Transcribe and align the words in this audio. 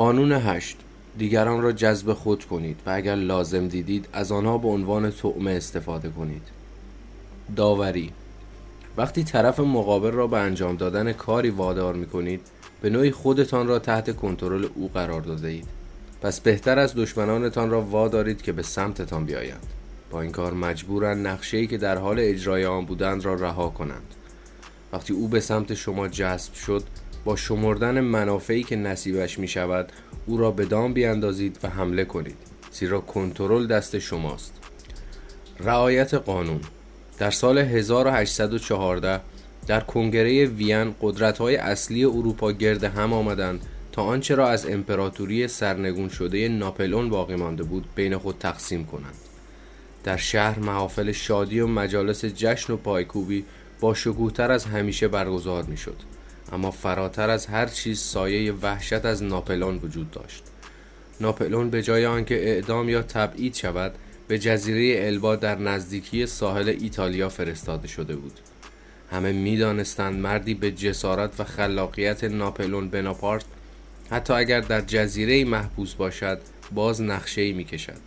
قانون 0.00 0.32
هشت. 0.32 0.76
دیگران 1.18 1.62
را 1.62 1.72
جذب 1.72 2.12
خود 2.12 2.44
کنید 2.44 2.80
و 2.86 2.90
اگر 2.90 3.14
لازم 3.14 3.68
دیدید 3.68 4.08
از 4.12 4.32
آنها 4.32 4.58
به 4.58 4.68
عنوان 4.68 5.10
طعمه 5.10 5.50
استفاده 5.50 6.08
کنید. 6.08 6.42
داوری. 7.56 8.12
وقتی 8.96 9.24
طرف 9.24 9.60
مقابل 9.60 10.10
را 10.10 10.26
به 10.26 10.36
انجام 10.36 10.76
دادن 10.76 11.12
کاری 11.12 11.50
وادار 11.50 11.94
می 11.94 12.06
کنید 12.06 12.40
به 12.80 12.90
نوعی 12.90 13.10
خودتان 13.10 13.66
را 13.66 13.78
تحت 13.78 14.16
کنترل 14.16 14.68
او 14.74 14.90
قرار 14.94 15.20
داده 15.20 15.48
اید. 15.48 15.68
پس 16.22 16.40
بهتر 16.40 16.78
از 16.78 16.94
دشمنانتان 16.94 17.70
را 17.70 17.80
وادارید 17.80 18.42
که 18.42 18.52
به 18.52 18.62
سمتتان 18.62 19.24
بیایند. 19.24 19.66
با 20.10 20.20
این 20.20 20.32
کار 20.32 20.52
مجبورند 20.52 21.26
نقشه 21.26 21.66
که 21.66 21.78
در 21.78 21.98
حال 21.98 22.16
اجرای 22.20 22.66
آن 22.66 22.84
بودند 22.84 23.24
را 23.24 23.34
رها 23.34 23.68
کنند. 23.68 24.14
وقتی 24.92 25.12
او 25.12 25.28
به 25.28 25.40
سمت 25.40 25.74
شما 25.74 26.08
جذب 26.08 26.54
شد 26.54 26.82
با 27.24 27.36
شمردن 27.36 28.00
منافعی 28.00 28.62
که 28.62 28.76
نصیبش 28.76 29.38
می 29.38 29.48
شود 29.48 29.92
او 30.26 30.36
را 30.36 30.50
به 30.50 30.64
دام 30.64 30.92
بیاندازید 30.92 31.58
و 31.62 31.68
حمله 31.68 32.04
کنید 32.04 32.36
زیرا 32.72 33.00
کنترل 33.00 33.66
دست 33.66 33.98
شماست. 33.98 34.52
رعایت 35.60 36.14
قانون 36.14 36.60
در 37.18 37.30
سال 37.30 37.58
1814 37.58 39.20
در 39.66 39.80
کنگره 39.80 40.46
وین 40.46 40.94
های 41.38 41.56
اصلی 41.56 42.04
اروپا 42.04 42.52
گرد 42.52 42.84
هم 42.84 43.12
آمدند 43.12 43.66
تا 43.92 44.02
آنچه 44.02 44.34
را 44.34 44.48
از 44.48 44.66
امپراتوری 44.66 45.48
سرنگون 45.48 46.08
شده 46.08 46.48
ناپلون 46.48 47.08
باقی 47.08 47.36
مانده 47.36 47.62
بود 47.62 47.84
بین 47.94 48.16
خود 48.16 48.36
تقسیم 48.38 48.84
کنند. 48.84 49.14
در 50.04 50.16
شهر 50.16 50.58
محافل 50.58 51.12
شادی 51.12 51.60
و 51.60 51.66
مجالس 51.66 52.24
جشن 52.24 52.72
و 52.72 52.76
پایکوبی 52.76 53.44
با 53.80 53.94
شکوهتر 53.94 54.52
از 54.52 54.64
همیشه 54.64 55.08
برگزار 55.08 55.62
می 55.62 55.76
شد 55.76 55.96
اما 56.52 56.70
فراتر 56.70 57.30
از 57.30 57.46
هر 57.46 57.66
چیز 57.66 58.00
سایه 58.00 58.52
وحشت 58.52 59.04
از 59.04 59.22
ناپلون 59.22 59.76
وجود 59.76 60.10
داشت. 60.10 60.42
ناپلون 61.20 61.70
به 61.70 61.82
جای 61.82 62.06
آنکه 62.06 62.34
اعدام 62.34 62.88
یا 62.88 63.02
تبعید 63.02 63.54
شود 63.54 63.94
به 64.28 64.38
جزیره 64.38 65.06
البا 65.06 65.36
در 65.36 65.58
نزدیکی 65.58 66.26
ساحل 66.26 66.68
ایتالیا 66.68 67.28
فرستاده 67.28 67.88
شده 67.88 68.16
بود. 68.16 68.40
همه 69.10 69.32
می‌دانستند 69.32 70.20
مردی 70.20 70.54
به 70.54 70.70
جسارت 70.70 71.40
و 71.40 71.44
خلاقیت 71.44 72.24
ناپلون 72.24 72.88
بناپارت 72.88 73.44
حتی 74.10 74.32
اگر 74.32 74.60
در 74.60 74.80
جزیره 74.80 75.44
محبوس 75.44 75.94
باشد 75.94 76.38
باز 76.74 77.02
نقشه 77.02 77.40
ای 77.40 77.52
می 77.52 77.64
کشد 77.64 78.00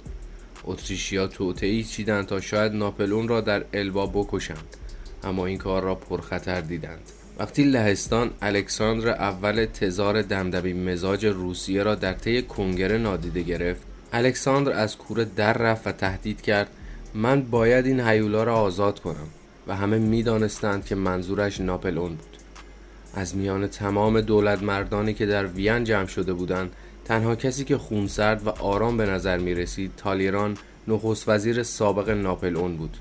اتریشیا 0.64 1.28
توتعی 1.28 1.84
چیدند 1.84 2.26
تا 2.26 2.42
شاید 2.42 2.74
ناپلون 2.74 3.28
را 3.28 3.42
در 3.42 3.66
البا 3.74 4.06
بکشند 4.06 4.78
اما 5.24 5.46
این 5.46 5.58
کار 5.58 5.84
را 5.84 5.96
پرخطر 5.96 6.62
دیدند. 6.62 7.12
وقتی 7.40 7.64
لهستان 7.64 8.32
الکساندر 8.42 9.10
اول 9.10 9.66
تزار 9.66 10.22
دمدمی 10.22 10.74
مزاج 10.74 11.26
روسیه 11.26 11.84
را 11.84 11.96
در 11.96 12.14
طی 12.14 12.42
کنگره 12.42 12.98
نادیده 12.98 13.42
گرفت 13.42 13.82
الکساندر 14.14 14.72
از 14.72 14.98
کوره 14.98 15.26
در 15.26 15.54
رفت 15.54 15.88
و 15.88 15.92
تهدید 15.92 16.42
کرد 16.42 16.68
من 17.14 17.42
باید 17.42 17.86
این 17.86 18.00
هیولا 18.00 18.44
را 18.44 18.56
آزاد 18.56 19.00
کنم 19.00 19.28
و 19.68 19.76
همه 19.76 19.98
می‌دانستند 19.98 20.86
که 20.86 20.96
منظورش 20.96 21.62
ناپلئون 21.62 22.16
بود. 22.16 22.38
از 23.14 23.36
میان 23.36 23.68
تمام 23.68 24.22
دولت 24.22 24.64
مردانی 24.64 25.14
که 25.14 25.26
در 25.26 25.46
وین 25.46 25.84
جمع 25.84 26.08
شده 26.08 26.34
بودند 26.34 26.72
تنها 27.06 27.36
کسی 27.36 27.64
که 27.64 27.78
خونسرد 27.78 28.48
و 28.48 28.50
آرام 28.50 28.98
به 28.98 29.06
نظر 29.06 29.38
می 29.38 29.54
رسید 29.54 29.92
تالیران 29.98 30.58
نخست 30.88 31.30
وزیر 31.30 31.64
سابق 31.64 32.10
ناپلئون 32.10 32.78
بود. 32.78 32.98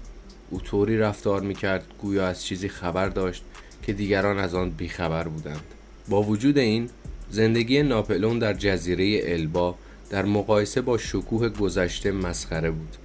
او 0.51 0.61
طوری 0.61 0.99
رفتار 0.99 1.41
می 1.41 1.55
کرد 1.55 1.85
گویا 1.99 2.27
از 2.27 2.45
چیزی 2.45 2.69
خبر 2.69 3.09
داشت 3.09 3.45
که 3.83 3.93
دیگران 3.93 4.39
از 4.39 4.55
آن 4.55 4.71
بیخبر 4.71 5.29
بودند 5.29 5.65
با 6.09 6.23
وجود 6.23 6.59
این 6.59 6.91
زندگی 7.31 7.83
ناپلون 7.83 8.39
در 8.39 8.55
جزیره 8.55 9.21
البا 9.25 9.75
در 10.11 10.25
مقایسه 10.25 10.81
با 10.81 10.99
شکوه 10.99 11.49
گذشته 11.49 12.13
مسخره 12.13 12.71
بود 12.71 12.97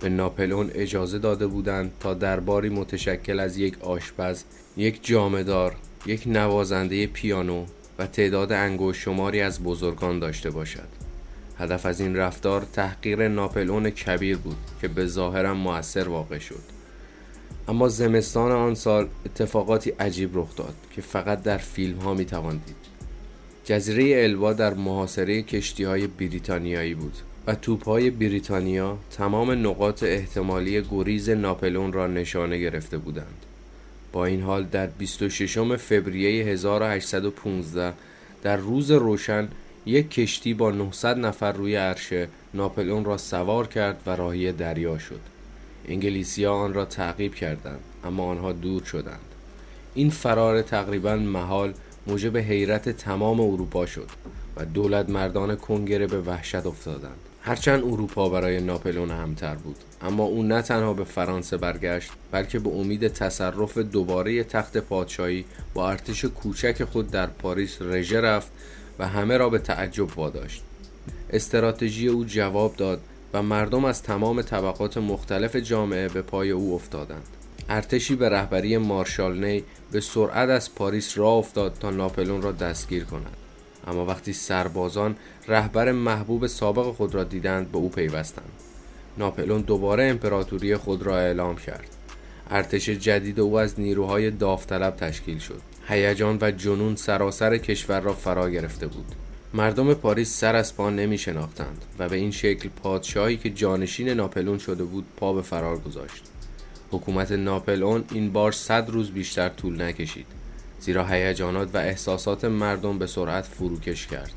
به 0.00 0.08
ناپلون 0.08 0.70
اجازه 0.74 1.18
داده 1.18 1.46
بودند 1.46 1.92
تا 2.00 2.14
درباری 2.14 2.68
متشکل 2.68 3.40
از 3.40 3.58
یک 3.58 3.82
آشپز، 3.82 4.44
یک 4.76 4.98
جامدار، 5.02 5.76
یک 6.06 6.22
نوازنده 6.26 7.06
پیانو 7.06 7.64
و 7.98 8.06
تعداد 8.06 8.52
انگوش 8.52 9.04
شماری 9.04 9.40
از 9.40 9.62
بزرگان 9.62 10.18
داشته 10.18 10.50
باشد. 10.50 10.88
هدف 11.58 11.86
از 11.86 12.00
این 12.00 12.16
رفتار 12.16 12.66
تحقیر 12.72 13.28
ناپلون 13.28 13.90
کبیر 13.90 14.36
بود 14.36 14.56
که 14.80 14.88
به 14.88 15.06
ظاهرم 15.06 15.56
موثر 15.56 16.08
واقع 16.08 16.38
شد. 16.38 16.77
اما 17.68 17.88
زمستان 17.88 18.52
آن 18.52 18.74
سال 18.74 19.08
اتفاقاتی 19.26 19.90
عجیب 19.90 20.38
رخ 20.38 20.56
داد 20.56 20.74
که 20.94 21.00
فقط 21.00 21.42
در 21.42 21.58
فیلم 21.58 21.98
ها 21.98 22.14
می 22.14 22.24
تواندید. 22.24 22.76
جزیره 23.64 24.24
الوا 24.24 24.52
در 24.52 24.74
محاصره 24.74 25.42
کشتی 25.42 25.84
های 25.84 26.06
بریتانیایی 26.06 26.94
بود 26.94 27.14
و 27.46 27.54
توپ 27.54 27.84
های 27.84 28.10
بریتانیا 28.10 28.98
تمام 29.10 29.50
نقاط 29.50 30.02
احتمالی 30.02 30.82
گریز 30.82 31.30
ناپلون 31.30 31.92
را 31.92 32.06
نشانه 32.06 32.58
گرفته 32.58 32.98
بودند. 32.98 33.44
با 34.12 34.26
این 34.26 34.42
حال 34.42 34.64
در 34.64 34.86
26 34.86 35.58
فوریه 35.58 36.44
1815 36.44 37.94
در 38.42 38.56
روز 38.56 38.90
روشن 38.90 39.48
یک 39.86 40.10
کشتی 40.10 40.54
با 40.54 40.70
900 40.70 41.18
نفر 41.18 41.52
روی 41.52 41.76
عرشه 41.76 42.28
ناپلون 42.54 43.04
را 43.04 43.16
سوار 43.16 43.66
کرد 43.66 44.02
و 44.06 44.10
راهی 44.10 44.52
دریا 44.52 44.98
شد. 44.98 45.37
انگلیسی 45.84 46.44
ها 46.44 46.52
آن 46.52 46.74
را 46.74 46.84
تعقیب 46.84 47.34
کردند 47.34 47.80
اما 48.04 48.24
آنها 48.24 48.52
دور 48.52 48.84
شدند. 48.84 49.20
این 49.94 50.10
فرار 50.10 50.62
تقریبا 50.62 51.16
محال 51.16 51.74
موجب 52.06 52.36
حیرت 52.36 52.88
تمام 52.88 53.40
اروپا 53.40 53.86
شد 53.86 54.08
و 54.56 54.64
دولت 54.64 55.10
مردان 55.10 55.56
کنگره 55.56 56.06
به 56.06 56.20
وحشت 56.20 56.66
افتادند. 56.66 57.18
هرچند 57.42 57.84
اروپا 57.84 58.28
برای 58.28 58.60
ناپلون 58.60 59.10
همتر 59.10 59.54
بود 59.54 59.76
اما 60.02 60.24
او 60.24 60.42
نه 60.42 60.62
تنها 60.62 60.94
به 60.94 61.04
فرانسه 61.04 61.56
برگشت 61.56 62.10
بلکه 62.32 62.58
به 62.58 62.70
امید 62.70 63.08
تصرف 63.08 63.78
دوباره 63.78 64.44
تخت 64.44 64.78
پادشاهی 64.78 65.44
با 65.74 65.90
ارتش 65.90 66.24
کوچک 66.24 66.84
خود 66.84 67.10
در 67.10 67.26
پاریس 67.26 67.82
رژه 67.82 68.20
رفت 68.20 68.52
و 68.98 69.08
همه 69.08 69.36
را 69.36 69.48
به 69.48 69.58
تعجب 69.58 70.18
واداشت. 70.18 70.62
استراتژی 71.30 72.08
او 72.08 72.24
جواب 72.24 72.76
داد 72.76 73.00
و 73.34 73.42
مردم 73.42 73.84
از 73.84 74.02
تمام 74.02 74.42
طبقات 74.42 74.98
مختلف 74.98 75.56
جامعه 75.56 76.08
به 76.08 76.22
پای 76.22 76.50
او 76.50 76.74
افتادند. 76.74 77.26
ارتشی 77.68 78.16
به 78.16 78.28
رهبری 78.28 78.76
مارشال 78.76 79.44
نی 79.44 79.64
به 79.92 80.00
سرعت 80.00 80.48
از 80.48 80.74
پاریس 80.74 81.18
راه 81.18 81.34
افتاد 81.34 81.76
تا 81.80 81.90
ناپلون 81.90 82.42
را 82.42 82.52
دستگیر 82.52 83.04
کند. 83.04 83.36
اما 83.86 84.06
وقتی 84.06 84.32
سربازان 84.32 85.16
رهبر 85.48 85.92
محبوب 85.92 86.46
سابق 86.46 86.94
خود 86.94 87.14
را 87.14 87.24
دیدند 87.24 87.72
به 87.72 87.78
او 87.78 87.88
پیوستند. 87.88 88.52
ناپلون 89.18 89.60
دوباره 89.60 90.04
امپراتوری 90.04 90.76
خود 90.76 91.02
را 91.02 91.18
اعلام 91.18 91.56
کرد. 91.56 91.88
ارتش 92.50 92.88
جدید 92.88 93.40
او 93.40 93.58
از 93.58 93.80
نیروهای 93.80 94.30
داوطلب 94.30 94.96
تشکیل 94.96 95.38
شد. 95.38 95.60
هیجان 95.88 96.38
و 96.40 96.50
جنون 96.50 96.96
سراسر 96.96 97.58
کشور 97.58 98.00
را 98.00 98.12
فرا 98.12 98.50
گرفته 98.50 98.86
بود. 98.86 99.14
مردم 99.54 99.94
پاریس 99.94 100.40
سر 100.40 100.56
از 100.56 100.76
پا 100.76 100.90
نمی 100.90 101.18
شناختند 101.18 101.84
و 101.98 102.08
به 102.08 102.16
این 102.16 102.30
شکل 102.30 102.68
پادشاهی 102.68 103.36
که 103.36 103.50
جانشین 103.50 104.08
ناپلون 104.08 104.58
شده 104.58 104.84
بود 104.84 105.04
پا 105.16 105.32
به 105.32 105.42
فرار 105.42 105.78
گذاشت. 105.78 106.24
حکومت 106.90 107.32
ناپلئون 107.32 108.04
این 108.12 108.32
بار 108.32 108.52
صد 108.52 108.90
روز 108.90 109.10
بیشتر 109.10 109.48
طول 109.48 109.82
نکشید 109.82 110.26
زیرا 110.80 111.06
هیجانات 111.06 111.74
و 111.74 111.78
احساسات 111.78 112.44
مردم 112.44 112.98
به 112.98 113.06
سرعت 113.06 113.44
فروکش 113.44 114.06
کرد. 114.06 114.32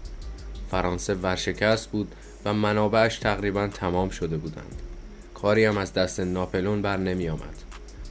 فرانسه 0.72 1.14
ورشکست 1.14 1.90
بود 1.90 2.16
و 2.46 2.54
منابعش 2.54 3.18
تقریبا 3.18 3.68
تمام 3.68 4.10
شده 4.10 4.38
بودند. 4.38 4.82
کاری 5.34 5.66
هم 5.66 5.78
از 5.78 5.94
دست 5.94 6.20
ناپلون 6.20 6.82
بر 6.82 6.98
نمی 6.98 7.30
آمد 7.30 7.64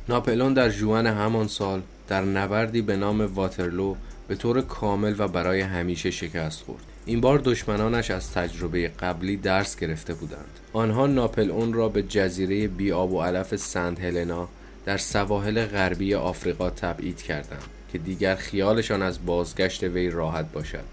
ناپلون 0.08 0.54
در 0.54 0.68
جوان 0.68 1.06
همان 1.06 1.48
سال 1.48 1.82
در 2.08 2.22
نبردی 2.22 2.82
به 2.82 2.96
نام 2.96 3.20
واترلو 3.20 3.94
به 4.28 4.34
طور 4.34 4.60
کامل 4.60 5.14
و 5.18 5.28
برای 5.28 5.60
همیشه 5.60 6.10
شکست 6.10 6.62
خورد. 6.62 6.89
این 7.10 7.20
بار 7.20 7.38
دشمنانش 7.38 8.10
از 8.10 8.32
تجربه 8.32 8.88
قبلی 8.88 9.36
درس 9.36 9.76
گرفته 9.76 10.14
بودند. 10.14 10.60
آنها 10.72 11.06
ناپل 11.06 11.50
اون 11.50 11.72
را 11.72 11.88
به 11.88 12.02
جزیره 12.02 12.68
بی 12.68 12.92
آب 12.92 13.12
و 13.12 13.22
علف 13.22 13.56
سند 13.56 13.98
هلنا 13.98 14.48
در 14.84 14.96
سواحل 14.96 15.66
غربی 15.66 16.14
آفریقا 16.14 16.70
تبعید 16.70 17.22
کردند 17.22 17.62
که 17.92 17.98
دیگر 17.98 18.34
خیالشان 18.34 19.02
از 19.02 19.26
بازگشت 19.26 19.82
وی 19.82 20.10
راحت 20.10 20.52
باشد. 20.52 20.84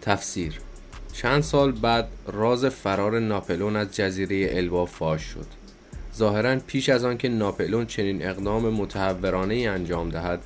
تفسیر 0.00 0.60
چند 1.12 1.42
سال 1.42 1.72
بعد 1.72 2.08
راز 2.26 2.64
فرار 2.64 3.20
ناپلون 3.20 3.76
از 3.76 3.96
جزیره 3.96 4.56
البا 4.56 4.86
فاش 4.86 5.22
شد. 5.22 5.46
ظاهرا 6.16 6.58
پیش 6.66 6.88
از 6.88 7.04
آنکه 7.04 7.28
ناپلون 7.28 7.86
چنین 7.86 8.26
اقدام 8.26 8.68
متحورانه 8.68 9.54
ای 9.54 9.66
انجام 9.66 10.08
دهد 10.08 10.40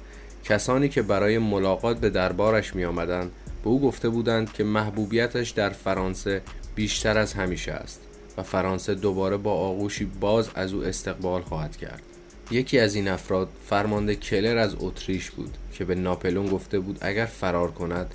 کسانی 0.45 0.89
که 0.89 1.03
برای 1.03 1.39
ملاقات 1.39 2.01
به 2.01 2.11
دربارش 2.11 2.75
می 2.75 2.85
آمدند 2.85 3.33
به 3.67 3.73
او 3.73 3.81
گفته 3.81 4.09
بودند 4.09 4.53
که 4.53 4.65
محبوبیتش 4.65 5.51
در 5.51 5.71
فرانسه 5.71 6.43
بیشتر 6.75 7.19
از 7.19 7.35
همیشه 7.35 7.73
است 7.73 8.01
و 8.37 8.43
فرانسه 8.43 8.95
دوباره 8.95 9.37
با 9.37 9.53
آغوشی 9.53 10.05
باز 10.05 10.51
از 10.55 10.73
او 10.73 10.85
استقبال 10.85 11.43
خواهد 11.43 11.77
کرد 11.77 12.03
یکی 12.51 12.79
از 12.79 12.95
این 12.95 13.09
افراد 13.09 13.49
فرمانده 13.67 14.15
کلر 14.15 14.59
از 14.59 14.77
اتریش 14.81 15.31
بود 15.31 15.57
که 15.73 15.85
به 15.85 15.95
ناپلون 15.95 16.47
گفته 16.47 16.79
بود 16.79 16.99
اگر 17.01 17.27
فرار 17.27 17.71
کند 17.71 18.15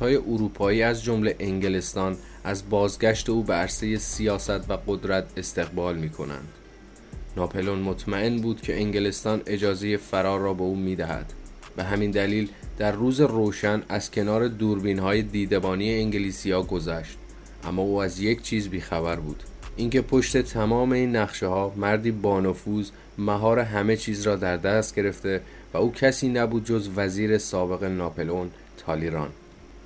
های 0.00 0.16
اروپایی 0.16 0.82
از 0.82 1.04
جمله 1.04 1.36
انگلستان 1.40 2.16
از 2.44 2.70
بازگشت 2.70 3.30
او 3.30 3.42
به 3.42 3.54
عرصه 3.54 3.98
سیاست 3.98 4.70
و 4.70 4.78
قدرت 4.86 5.24
استقبال 5.36 5.96
می 5.96 6.10
کنند. 6.10 6.48
ناپلون 7.36 7.78
مطمئن 7.78 8.36
بود 8.36 8.60
که 8.60 8.76
انگلستان 8.76 9.42
اجازه 9.46 9.96
فرار 9.96 10.40
را 10.40 10.54
به 10.54 10.62
او 10.62 10.76
می 10.76 10.96
دهد. 10.96 11.32
به 11.76 11.84
همین 11.84 12.10
دلیل 12.10 12.48
در 12.82 12.92
روز 12.92 13.20
روشن 13.20 13.82
از 13.88 14.10
کنار 14.10 14.48
دوربین 14.48 14.98
های 14.98 15.22
دیدبانی 15.22 15.94
انگلیسی 15.94 16.50
ها 16.50 16.62
گذشت. 16.62 17.18
اما 17.64 17.82
او 17.82 18.02
از 18.02 18.20
یک 18.20 18.42
چیز 18.42 18.68
بیخبر 18.68 19.16
بود. 19.16 19.42
اینکه 19.76 20.02
پشت 20.02 20.42
تمام 20.42 20.92
این 20.92 21.16
نقشه 21.16 21.46
ها 21.46 21.72
مردی 21.76 22.10
بانفوذ 22.10 22.90
مهار 23.18 23.58
همه 23.58 23.96
چیز 23.96 24.22
را 24.22 24.36
در 24.36 24.56
دست 24.56 24.94
گرفته 24.94 25.40
و 25.74 25.78
او 25.78 25.92
کسی 25.92 26.28
نبود 26.28 26.64
جز 26.64 26.88
وزیر 26.96 27.38
سابق 27.38 27.84
ناپلئون 27.84 28.50
تالیران. 28.86 29.28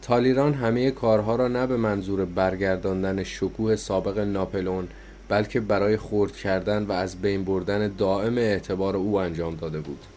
تالیران 0.02 0.54
همه 0.54 0.90
کارها 0.90 1.36
را 1.36 1.48
نه 1.48 1.66
به 1.66 1.76
منظور 1.76 2.24
برگرداندن 2.24 3.22
شکوه 3.22 3.76
سابق 3.76 4.18
ناپلئون 4.18 4.88
بلکه 5.28 5.60
برای 5.60 5.96
خرد 5.96 6.36
کردن 6.36 6.82
و 6.82 6.92
از 6.92 7.22
بین 7.22 7.44
بردن 7.44 7.88
دائم 7.98 8.38
اعتبار 8.38 8.96
او 8.96 9.16
انجام 9.16 9.56
داده 9.56 9.80
بود. 9.80 10.15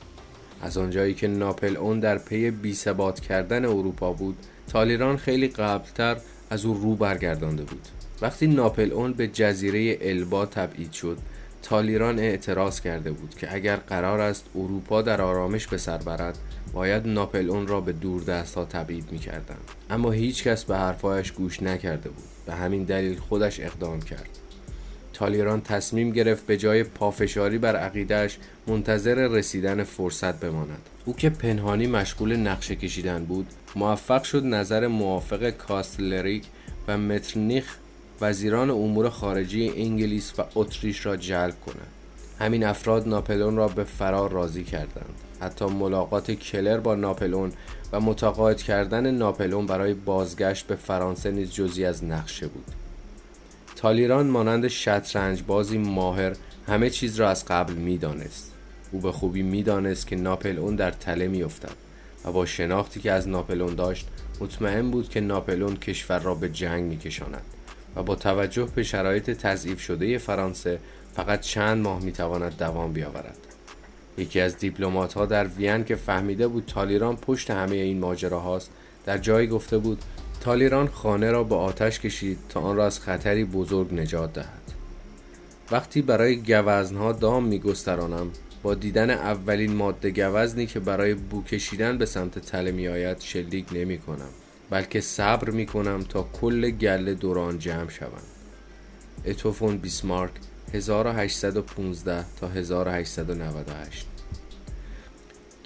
از 0.62 0.78
آنجایی 0.78 1.14
که 1.14 1.28
ناپلئون 1.28 2.00
در 2.00 2.18
پی 2.18 2.52
بیثبات 2.52 3.20
کردن 3.20 3.66
اروپا 3.66 4.14
بود 4.14 4.38
تالیران 4.68 5.18
خیلی 5.18 5.48
قبلتر 5.48 6.18
از 6.50 6.66
او 6.66 6.74
رو 6.74 6.96
برگردانده 6.96 7.64
بود. 7.64 7.88
وقتی 8.22 8.48
ناپلئون 8.48 9.14
به 9.14 9.28
جزیره 9.28 9.98
البا 10.02 10.46
تبعید 10.46 10.92
شد 10.92 11.18
تالیران 11.62 12.20
اعتراض 12.20 12.82
کرده 12.82 13.12
بود 13.12 13.36
که 13.36 13.56
اگر 13.56 13.76
قرار 13.76 14.20
است 14.20 14.46
اروپا 14.56 15.02
در 15.02 15.22
آرامش 15.22 15.68
به 15.68 15.78
سر 15.78 15.98
برد 15.98 16.38
باید 16.74 17.08
ناپلئون 17.08 17.68
را 17.68 17.82
به 17.82 17.94
دور 17.94 18.24
دست 18.24 18.56
ها 18.56 18.66
تبعید 18.66 19.12
می 19.12 19.20
کردن. 19.20 19.58
اما 19.90 20.12
هیچ 20.12 20.44
کس 20.44 20.64
به 20.64 20.78
حرفایش 20.78 21.32
گوش 21.32 21.64
نکرده 21.64 22.10
بود. 22.10 22.24
به 22.46 22.54
همین 22.54 22.84
دلیل 22.84 23.20
خودش 23.20 23.60
اقدام 23.60 24.02
کرد. 24.02 24.40
تالیران 25.20 25.62
تصمیم 25.62 26.12
گرفت 26.12 26.46
به 26.46 26.58
جای 26.58 26.84
پافشاری 26.84 27.58
بر 27.58 27.76
عقیدهش 27.76 28.38
منتظر 28.68 29.28
رسیدن 29.28 29.84
فرصت 29.84 30.40
بماند. 30.40 30.82
او 31.06 31.16
که 31.16 31.30
پنهانی 31.30 31.88
مشغول 31.88 32.36
نقشه 32.36 32.76
کشیدن 32.76 33.26
بود 33.26 33.48
موفق 33.76 34.24
شد 34.24 34.46
نظر 34.46 34.88
موافق 34.88 35.50
کاستلریک 35.50 36.44
و 36.88 36.98
مترنیخ 36.98 37.78
وزیران 38.22 38.70
امور 38.70 39.10
خارجی 39.10 39.74
انگلیس 39.76 40.34
و 40.38 40.44
اتریش 40.56 41.06
را 41.06 41.18
جلب 41.18 41.62
کند 41.66 41.88
همین 42.40 42.64
افراد 42.64 43.08
ناپلون 43.08 43.56
را 43.56 43.68
به 43.68 43.84
فرار 43.84 44.32
راضی 44.32 44.64
کردند. 44.64 45.16
حتی 45.42 45.66
ملاقات 45.66 46.32
کلر 46.32 46.78
با 46.78 46.96
ناپلون 46.96 47.52
و 47.92 48.00
متقاعد 48.00 48.62
کردن 48.62 49.12
ناپلون 49.12 49.66
برای 49.66 49.94
بازگشت 49.94 50.68
به 50.68 50.76
فرانسه 50.76 51.32
نیز 51.32 51.52
جزی 51.52 51.86
از 51.86 52.04
نقشه 52.04 52.48
بود. 52.48 52.79
تالیران 53.80 54.28
مانند 54.28 54.68
شطرنج 54.68 55.44
بازی 55.48 55.78
ماهر 55.78 56.36
همه 56.68 56.90
چیز 56.90 57.16
را 57.16 57.30
از 57.30 57.46
قبل 57.46 57.74
می‌دانست. 57.74 58.52
او 58.92 59.00
به 59.00 59.12
خوبی 59.12 59.42
می‌دانست 59.42 60.08
که 60.08 60.16
ناپلئون 60.16 60.76
در 60.76 60.92
تله 60.92 61.28
میافتد 61.28 61.76
و 62.26 62.32
با 62.32 62.46
شناختی 62.46 63.00
که 63.00 63.12
از 63.12 63.28
ناپلئون 63.28 63.76
داشت 63.76 64.08
مطمئن 64.40 64.92
بود 64.92 65.10
که 65.10 65.22
ناپلئون 65.22 65.76
کشور 65.76 66.20
را 66.20 66.36
به 66.36 66.50
جنگ 66.50 66.84
میکشاند 66.84 67.42
و 67.96 68.04
با 68.04 68.16
توجه 68.16 68.68
به 68.76 68.84
شرایط 68.84 69.30
تضعیف 69.30 69.82
شده 69.82 70.18
فرانسه 70.18 70.80
فقط 71.16 71.42
چند 71.42 71.84
ماه 71.84 72.04
می‌تواند 72.04 72.58
دوام 72.58 72.94
بیاورد. 72.94 73.38
یکی 74.18 74.40
از 74.40 74.58
دیپلمات 74.58 75.14
ها 75.14 75.26
در 75.26 75.48
وین 75.48 75.84
که 75.84 75.96
فهمیده 75.96 76.48
بود 76.48 76.64
تالیران 76.68 77.16
پشت 77.16 77.52
همه 77.52 77.76
این 77.76 78.00
ماجره 78.00 78.38
هاست 78.38 78.70
در 79.06 79.18
جایی 79.18 79.48
گفته 79.48 79.78
بود 79.78 80.02
تالیران 80.42 80.88
خانه 80.88 81.32
را 81.32 81.44
به 81.44 81.56
آتش 81.56 82.00
کشید 82.00 82.38
تا 82.50 82.60
آن 82.60 82.76
را 82.76 82.86
از 82.86 83.00
خطری 83.00 83.46
بزرگ 83.46 83.94
نجات 83.94 84.34
دهد. 84.34 84.74
وقتی 85.72 86.02
برای 86.02 86.36
گوزنها 86.36 87.12
دام 87.12 87.44
میگسترانم 87.44 88.32
با 88.64 88.74
دیدن 88.74 89.10
اولین 89.10 89.74
ماده 89.74 90.10
گوزنی 90.10 90.66
که 90.66 90.80
برای 90.80 91.14
بو 91.14 91.44
کشیدن 91.44 91.98
به 91.98 92.06
سمت 92.06 92.40
تله 92.40 92.72
می 92.72 92.88
آید 92.88 93.20
شلیک 93.20 93.66
نمی 93.72 93.98
کنم 93.98 94.30
بلکه 94.70 95.02
صبر 95.02 95.50
می 95.50 95.66
کنم 95.66 96.04
تا 96.10 96.30
کل 96.42 96.70
گله 96.70 97.14
دوران 97.14 97.60
جمع 97.60 97.90
شوند 97.90 98.24
اتوفون 99.26 99.78
بیسمارک 99.78 100.32
1815 100.74 102.26
تا 102.40 102.48
1898 102.48 104.08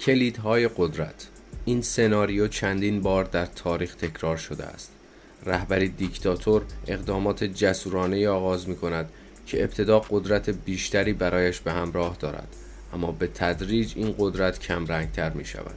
کلیدهای 0.00 0.68
قدرت 0.76 1.28
این 1.64 1.82
سناریو 1.82 2.48
چندین 2.48 3.00
بار 3.00 3.24
در 3.24 3.46
تاریخ 3.46 3.94
تکرار 3.94 4.36
شده 4.36 4.64
است. 4.64 4.92
رهبری 5.46 5.88
دیکتاتور 5.88 6.62
اقدامات 6.86 7.44
جسورانه 7.44 8.28
آغاز 8.28 8.68
می 8.68 8.76
کند 8.76 9.10
که 9.46 9.62
ابتدا 9.62 10.00
قدرت 10.10 10.50
بیشتری 10.50 11.12
برایش 11.12 11.60
به 11.60 11.72
همراه 11.72 12.16
دارد 12.20 12.48
اما 12.94 13.12
به 13.12 13.26
تدریج 13.26 13.92
این 13.96 14.14
قدرت 14.18 14.58
کم 14.58 14.86
رنگتر 14.86 15.30
می 15.30 15.44
شود 15.44 15.74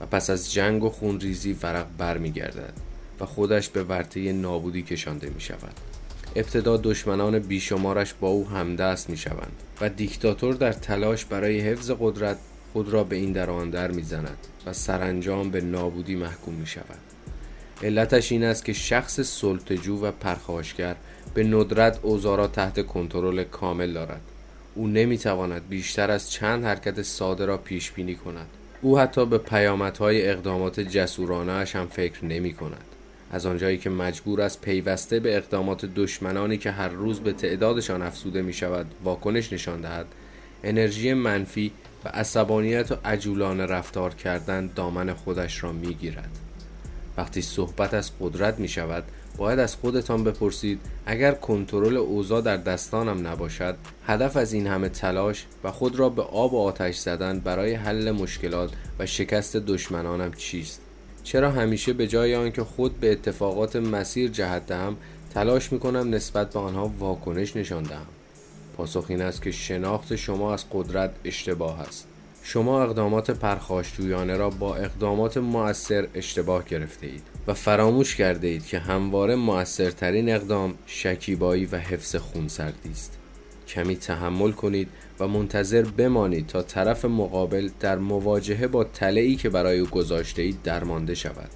و 0.00 0.06
پس 0.06 0.30
از 0.30 0.52
جنگ 0.52 0.84
و 0.84 0.90
خونریزی 0.90 1.56
ورق 1.62 1.86
بر 1.98 2.18
می 2.18 2.32
گردد 2.32 2.72
و 3.20 3.26
خودش 3.26 3.68
به 3.68 3.84
ورطه 3.84 4.32
نابودی 4.32 4.82
کشانده 4.82 5.30
می 5.30 5.40
شود 5.40 5.74
ابتدا 6.36 6.76
دشمنان 6.76 7.38
بیشمارش 7.38 8.14
با 8.20 8.28
او 8.28 8.48
همدست 8.48 9.10
می 9.10 9.16
شوند 9.16 9.62
و 9.80 9.88
دیکتاتور 9.88 10.54
در 10.54 10.72
تلاش 10.72 11.24
برای 11.24 11.60
حفظ 11.60 11.90
قدرت 12.00 12.36
خود 12.72 12.88
را 12.88 13.04
به 13.04 13.16
این 13.16 13.32
در 13.32 13.50
آن 13.50 13.70
در 13.70 13.90
می‌زند 13.90 14.38
و 14.66 14.72
سرانجام 14.72 15.50
به 15.50 15.60
نابودی 15.60 16.16
محکوم 16.16 16.54
می 16.54 16.66
شود 16.66 16.98
علتش 17.82 18.32
این 18.32 18.44
است 18.44 18.64
که 18.64 18.72
شخص 18.72 19.20
سلطجو 19.20 20.00
و 20.04 20.10
پرخاشگر 20.10 20.96
به 21.34 21.44
ندرت 21.44 21.98
اوزارا 22.02 22.46
تحت 22.46 22.86
کنترل 22.86 23.44
کامل 23.44 23.92
دارد. 23.92 24.20
او 24.74 24.86
نمی‌تواند 24.86 25.68
بیشتر 25.68 26.10
از 26.10 26.30
چند 26.30 26.64
حرکت 26.64 27.02
ساده 27.02 27.46
را 27.46 27.58
پیش 27.58 27.90
بینی 27.90 28.14
کند. 28.14 28.46
او 28.82 28.98
حتی 28.98 29.26
به 29.26 29.38
پیامدهای 29.38 30.30
اقدامات 30.30 30.80
جسورانه 30.80 31.52
هم 31.52 31.86
فکر 31.86 32.24
نمی 32.24 32.52
کند 32.52 32.84
از 33.30 33.46
آنجایی 33.46 33.78
که 33.78 33.90
مجبور 33.90 34.40
است 34.40 34.60
پیوسته 34.60 35.20
به 35.20 35.36
اقدامات 35.36 35.84
دشمنانی 35.84 36.58
که 36.58 36.70
هر 36.70 36.88
روز 36.88 37.20
به 37.20 37.32
تعدادشان 37.32 38.02
افزوده 38.02 38.42
می 38.42 38.52
شود 38.52 38.86
واکنش 39.04 39.52
نشان 39.52 39.80
دهد. 39.80 40.06
انرژی 40.64 41.14
منفی 41.14 41.72
و 42.04 42.08
عصبانیت 42.08 42.92
و 42.92 42.96
عجولانه 43.04 43.66
رفتار 43.66 44.14
کردن 44.14 44.70
دامن 44.74 45.14
خودش 45.14 45.64
را 45.64 45.72
می 45.72 45.94
گیرد. 45.94 46.38
وقتی 47.16 47.42
صحبت 47.42 47.94
از 47.94 48.10
قدرت 48.20 48.58
می 48.58 48.68
شود 48.68 49.04
باید 49.36 49.58
از 49.58 49.76
خودتان 49.76 50.24
بپرسید 50.24 50.80
اگر 51.06 51.32
کنترل 51.32 51.96
اوضاع 51.96 52.40
در 52.40 52.56
دستانم 52.56 53.26
نباشد 53.26 53.76
هدف 54.06 54.36
از 54.36 54.52
این 54.52 54.66
همه 54.66 54.88
تلاش 54.88 55.46
و 55.64 55.70
خود 55.70 55.98
را 55.98 56.08
به 56.08 56.22
آب 56.22 56.54
و 56.54 56.62
آتش 56.62 56.96
زدن 56.96 57.38
برای 57.38 57.74
حل 57.74 58.10
مشکلات 58.10 58.70
و 58.98 59.06
شکست 59.06 59.56
دشمنانم 59.56 60.32
چیست 60.32 60.80
چرا 61.24 61.50
همیشه 61.50 61.92
به 61.92 62.06
جای 62.06 62.34
آنکه 62.34 62.64
خود 62.64 63.00
به 63.00 63.12
اتفاقات 63.12 63.76
مسیر 63.76 64.30
جهت 64.30 64.66
دهم 64.66 64.96
تلاش 65.34 65.72
می 65.72 65.78
کنم 65.78 66.14
نسبت 66.14 66.52
به 66.52 66.58
آنها 66.58 66.92
واکنش 66.98 67.56
نشان 67.56 67.82
دهم 67.82 68.06
پاسخ 68.78 69.04
این 69.08 69.22
است 69.22 69.42
که 69.42 69.50
شناخت 69.50 70.16
شما 70.16 70.54
از 70.54 70.64
قدرت 70.72 71.10
اشتباه 71.24 71.80
است. 71.80 72.08
شما 72.42 72.82
اقدامات 72.82 73.30
پرخاشجویانه 73.30 74.36
را 74.36 74.50
با 74.50 74.76
اقدامات 74.76 75.36
مؤثر 75.36 76.08
اشتباه 76.14 76.64
گرفته 76.64 77.06
اید 77.06 77.22
و 77.46 77.54
فراموش 77.54 78.16
کرده 78.16 78.46
اید 78.46 78.66
که 78.66 78.78
همواره 78.78 79.34
مؤثرترین 79.34 80.34
اقدام 80.34 80.74
شکیبایی 80.86 81.64
و 81.66 81.76
حفظ 81.76 82.16
خونسردی 82.16 82.90
است. 82.90 83.18
کمی 83.68 83.96
تحمل 83.96 84.52
کنید 84.52 84.88
و 85.20 85.28
منتظر 85.28 85.82
بمانید 85.82 86.46
تا 86.46 86.62
طرف 86.62 87.04
مقابل 87.04 87.70
در 87.80 87.98
مواجهه 87.98 88.66
با 88.66 88.84
تله 88.84 89.34
که 89.34 89.48
برای 89.48 89.78
او 89.78 89.86
گذاشته 89.86 90.42
اید 90.42 90.62
درمانده 90.62 91.14
شود. 91.14 91.50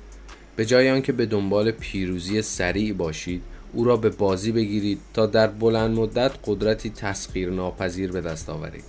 به 0.56 0.66
جای 0.66 0.90
آنکه 0.90 1.12
به 1.12 1.26
دنبال 1.26 1.70
پیروزی 1.70 2.42
سریع 2.42 2.92
باشید 2.92 3.42
او 3.72 3.84
را 3.84 3.96
به 3.96 4.08
بازی 4.08 4.52
بگیرید 4.52 5.00
تا 5.14 5.26
در 5.26 5.46
بلند 5.46 5.98
مدت 5.98 6.32
قدرتی 6.46 6.90
تسخیر 6.90 7.50
ناپذیر 7.50 8.12
به 8.12 8.20
دست 8.20 8.50
آورید. 8.50 8.84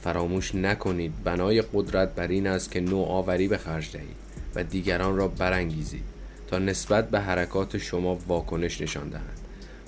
فراموش 0.00 0.54
نکنید 0.54 1.24
بنای 1.24 1.62
قدرت 1.62 2.14
بر 2.14 2.28
این 2.28 2.46
است 2.46 2.70
که 2.70 2.80
نوآوری 2.80 3.48
به 3.48 3.58
خرج 3.58 3.92
دهید 3.92 4.16
و 4.54 4.64
دیگران 4.64 5.16
را 5.16 5.28
برانگیزید 5.28 6.04
تا 6.46 6.58
نسبت 6.58 7.10
به 7.10 7.20
حرکات 7.20 7.78
شما 7.78 8.18
واکنش 8.28 8.80
نشان 8.80 9.08
دهند 9.08 9.38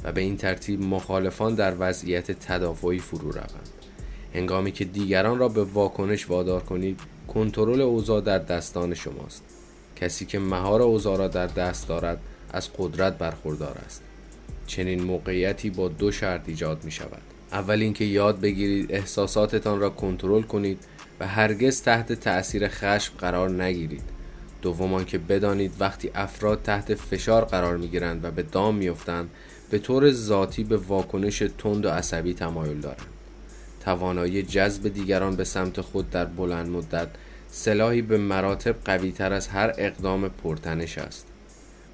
و 0.05 0.13
به 0.13 0.21
این 0.21 0.37
ترتیب 0.37 0.83
مخالفان 0.83 1.55
در 1.55 1.75
وضعیت 1.79 2.33
تدافعی 2.33 2.99
فرو 2.99 3.31
روند. 3.31 3.69
هنگامی 4.35 4.73
که 4.73 4.85
دیگران 4.85 5.39
را 5.39 5.49
به 5.49 5.65
واکنش 5.65 6.31
وادار 6.31 6.63
کنید 6.63 7.01
کنترل 7.29 7.81
اوضاع 7.81 8.21
در 8.21 8.39
دستان 8.39 8.95
شماست. 8.95 9.43
کسی 9.97 10.27
که 10.27 10.39
مهار 10.39 10.83
اوضاع 10.83 11.19
را 11.19 11.29
در 11.29 11.47
دست 11.47 11.89
دارد 11.89 12.21
از 12.53 12.69
قدرت 12.79 13.19
برخوردار 13.19 13.79
است. 13.87 14.03
چنین 14.66 15.02
موقعیتی 15.02 15.71
با 15.71 15.88
دو 15.88 16.12
شرط 16.12 16.49
ایجاد 16.49 16.85
می 16.85 16.90
شود 16.90 17.23
اول 17.52 17.81
اینکه 17.81 18.04
یاد 18.04 18.40
بگیرید 18.40 18.92
احساساتتان 18.92 19.81
را 19.81 19.90
کنترل 19.90 20.42
کنید 20.42 20.78
و 21.21 21.26
هرگز 21.26 21.83
تحت 21.83 22.12
تأثیر 22.12 22.69
خشم 22.69 23.12
قرار 23.19 23.50
نگیرید. 23.50 24.02
دومان 24.62 25.04
که 25.04 25.19
بدانید 25.19 25.73
وقتی 25.81 26.11
افراد 26.14 26.62
تحت 26.62 26.95
فشار 26.95 27.45
قرار 27.45 27.76
می 27.76 27.88
گیرند 27.88 28.25
و 28.25 28.31
به 28.31 28.42
دام 28.42 28.75
میافتند 28.75 29.31
به 29.71 29.78
طور 29.78 30.12
ذاتی 30.12 30.64
به 30.64 30.76
واکنش 30.76 31.42
تند 31.59 31.87
و 31.87 31.88
عصبی 31.88 32.35
تمایل 32.35 32.81
دارند. 32.81 33.07
توانایی 33.85 34.42
جذب 34.42 34.88
دیگران 34.88 35.37
به 35.37 35.45
سمت 35.45 35.81
خود 35.81 36.11
در 36.11 36.25
بلند 36.25 36.69
مدت 36.69 37.09
سلاحی 37.50 38.02
به 38.02 38.19
مراتب 38.19 38.76
قوی 38.85 39.12
تر 39.12 39.33
از 39.33 39.49
هر 39.49 39.75
اقدام 39.78 40.28
پرتنش 40.28 40.99
است. 40.99 41.26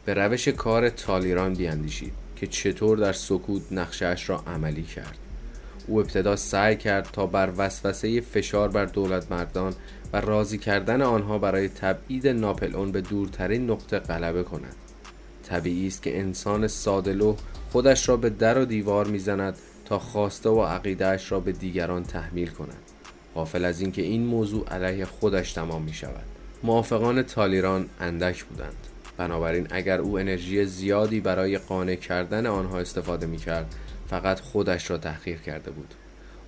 به 0.05 0.15
روش 0.15 0.49
کار 0.49 0.89
تالیران 0.89 1.55
بیاندیشید. 1.55 2.28
که 2.41 2.47
چطور 2.47 2.99
در 2.99 3.13
سکوت 3.13 3.63
نقشهاش 3.71 4.29
را 4.29 4.43
عملی 4.47 4.83
کرد. 4.83 5.19
او 5.87 6.01
ابتدا 6.01 6.37
سعی 6.37 6.77
کرد 6.77 7.09
تا 7.13 7.27
بر 7.27 7.53
وسوسه 7.57 8.21
فشار 8.21 8.69
بر 8.69 8.85
دولت 8.85 9.33
مردان 9.33 9.75
و 10.13 10.21
راضی 10.21 10.59
کردن 10.59 11.03
آنها 11.03 11.39
برای 11.39 11.69
تبعید 11.69 12.29
ناپلئون 12.29 12.93
به 12.93 13.01
دورترین 13.01 13.71
نقطه 13.71 13.99
غلبه 13.99 14.43
کند. 14.43 14.77
طبیعی 15.49 15.87
است 15.87 16.03
که 16.03 16.19
انسان 16.19 16.67
سادلو 16.67 17.37
خودش 17.71 18.09
را 18.09 18.17
به 18.17 18.31
در 18.31 18.59
و 18.59 18.65
دیوار 18.65 19.07
می‌زند 19.07 19.59
تا 19.85 19.99
خواسته 19.99 20.49
و 20.49 20.63
عقیدهش 20.63 21.33
را 21.33 21.41
به 21.41 21.53
دیگران 21.53 22.03
تحمیل 22.03 22.49
کند. 22.49 22.83
غافل 23.35 23.65
از 23.65 23.81
اینکه 23.81 24.03
این 24.03 24.27
موضوع 24.27 24.69
علیه 24.69 25.05
خودش 25.05 25.53
تمام 25.53 25.83
می 25.83 25.95
شود 25.95 26.25
موافقان 26.63 27.23
تالیران 27.23 27.89
اندک 28.01 28.45
بودند. 28.45 28.88
بنابراین 29.19 29.67
اگر 29.71 30.01
او 30.01 30.19
انرژی 30.19 30.65
زیادی 30.65 31.21
برای 31.21 31.59
قانع 31.59 31.95
کردن 31.95 32.47
آنها 32.47 32.79
استفاده 32.79 33.27
می 33.27 33.37
کرد 33.37 33.75
فقط 34.11 34.41
خودش 34.41 34.91
را 34.91 34.99
تحقیر 34.99 35.39
کرده 35.39 35.71
بود. 35.71 35.95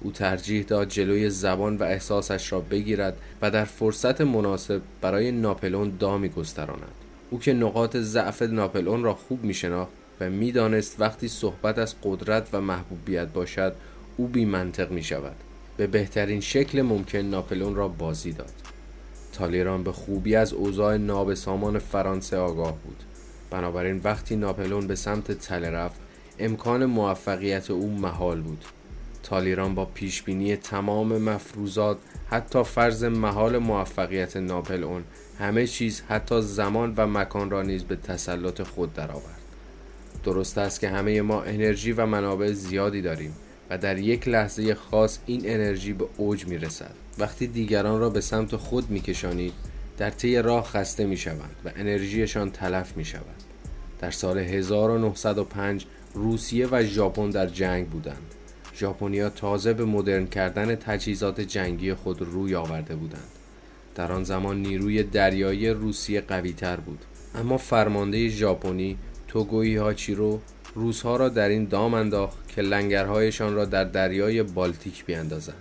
او 0.01 0.13
ترجیح 0.13 0.63
داد 0.63 0.89
جلوی 0.89 1.31
زبان 1.31 1.77
و 1.77 1.83
احساسش 1.83 2.53
را 2.53 2.61
بگیرد 2.61 3.17
و 3.43 3.51
در 3.51 3.65
فرصت 3.65 4.21
مناسب 4.21 4.81
برای 5.01 5.33
ناپلون 5.33 5.93
دامی 5.99 6.29
گستراند. 6.29 6.95
او 7.31 7.39
که 7.39 7.53
نقاط 7.53 7.97
ضعف 7.97 8.43
ناپلون 8.43 9.03
را 9.03 9.15
خوب 9.15 9.45
می 9.45 9.55
شناخت 9.55 9.93
و 10.21 10.31
می‌دانست 10.31 10.97
وقتی 11.01 11.29
صحبت 11.29 11.79
از 11.79 11.95
قدرت 12.03 12.49
و 12.53 12.61
محبوبیت 12.61 13.29
باشد 13.29 13.73
او 14.17 14.29
بی 14.29 14.45
منطق 14.45 14.91
می 14.91 15.03
شود 15.03 15.37
به 15.77 15.87
بهترین 15.87 16.41
شکل 16.41 16.83
ممکن 16.83 17.19
ناپلون 17.19 17.75
را 17.75 17.89
بازی 17.89 18.33
داد. 18.33 18.53
تالیران 19.33 19.83
به 19.83 19.93
خوبی 19.93 20.37
از 20.37 20.53
اوضاع 20.53 20.97
نابسامان 20.97 21.79
فرانسه 21.79 22.37
آگاه 22.37 22.79
بود. 22.85 23.03
بنابراین 23.51 24.01
وقتی 24.05 24.37
ناپلون 24.37 24.87
به 24.87 24.95
سمت 24.95 25.33
تله 25.33 25.71
رفت 25.71 26.01
امکان 26.39 26.85
موفقیت 26.87 27.71
او 27.71 27.91
محال 27.91 28.41
بود. 28.41 28.65
تالیران 29.23 29.75
با 29.75 29.85
پیشبینی 29.85 30.57
تمام 30.57 31.19
مفروضات 31.19 31.99
حتی 32.31 32.65
فرض 32.65 33.05
محال 33.05 33.59
موفقیت 33.59 34.37
ناپلئون 34.37 35.05
همه 35.39 35.67
چیز 35.67 36.03
حتی 36.09 36.43
زمان 36.43 36.95
و 36.97 37.07
مکان 37.07 37.51
را 37.51 37.63
نیز 37.63 37.85
به 37.85 37.97
تسلط 37.97 38.63
خود 38.63 38.95
درآورد. 38.95 39.41
درست 40.25 40.59
است 40.59 40.81
که 40.81 40.89
همه 40.89 41.23
ما 41.23 41.43
انرژی 41.43 41.93
و 41.93 42.07
منابع 42.07 42.53
زیادی 42.53 43.03
داریم. 43.03 43.37
و 43.71 43.79
در 43.79 43.99
یک 43.99 44.29
لحظه 44.29 44.75
خاص 44.75 45.19
این 45.27 45.43
انرژی 45.45 45.93
به 45.93 46.07
اوج 46.17 46.47
می 46.47 46.59
رسد 46.59 46.95
وقتی 47.19 47.47
دیگران 47.47 48.01
را 48.01 48.11
به 48.11 48.21
سمت 48.21 48.57
خود 48.57 48.91
می 48.91 49.01
کشانید 49.01 49.53
در 49.99 50.11
طی 50.11 50.37
راه 50.37 50.65
خسته 50.65 51.07
می 51.07 51.17
شوند 51.17 51.57
و 51.65 51.71
انرژیشان 51.77 52.51
تلف 52.51 52.97
می 52.97 53.05
شود 53.05 53.43
در 54.01 54.11
سال 54.11 54.39
1905 54.39 55.87
روسیه 56.15 56.69
و 56.71 56.83
ژاپن 56.83 57.31
در 57.31 57.47
جنگ 57.47 57.89
بودند. 57.89 58.35
ژاپنیا 58.77 59.31
تازه 59.31 59.73
به 59.73 59.85
مدرن 59.85 60.27
کردن 60.27 60.75
تجهیزات 60.75 61.41
جنگی 61.41 61.95
خود 61.95 62.23
روی 62.23 62.55
آورده 62.55 62.97
بودند. 62.97 63.29
در 63.95 64.13
آن 64.13 64.25
زمان 64.25 64.63
نیروی 64.63 65.03
دریایی 65.03 65.69
روسیه 65.69 66.21
قوی 66.21 66.53
تر 66.53 66.77
بود. 66.77 67.05
اما 67.35 67.57
فرمانده 67.57 68.29
ژاپنی 68.29 68.99
توگوی 69.29 69.77
هاچیرو 69.77 70.41
روزها 70.75 71.17
را 71.17 71.29
در 71.29 71.49
این 71.49 71.65
دام 71.65 71.95
انداخت 71.95 72.49
که 72.49 72.63
لنگرهایشان 72.63 73.55
را 73.55 73.65
در 73.65 73.85
دریای 73.85 74.43
بالتیک 74.43 75.05
بیاندازند. 75.05 75.57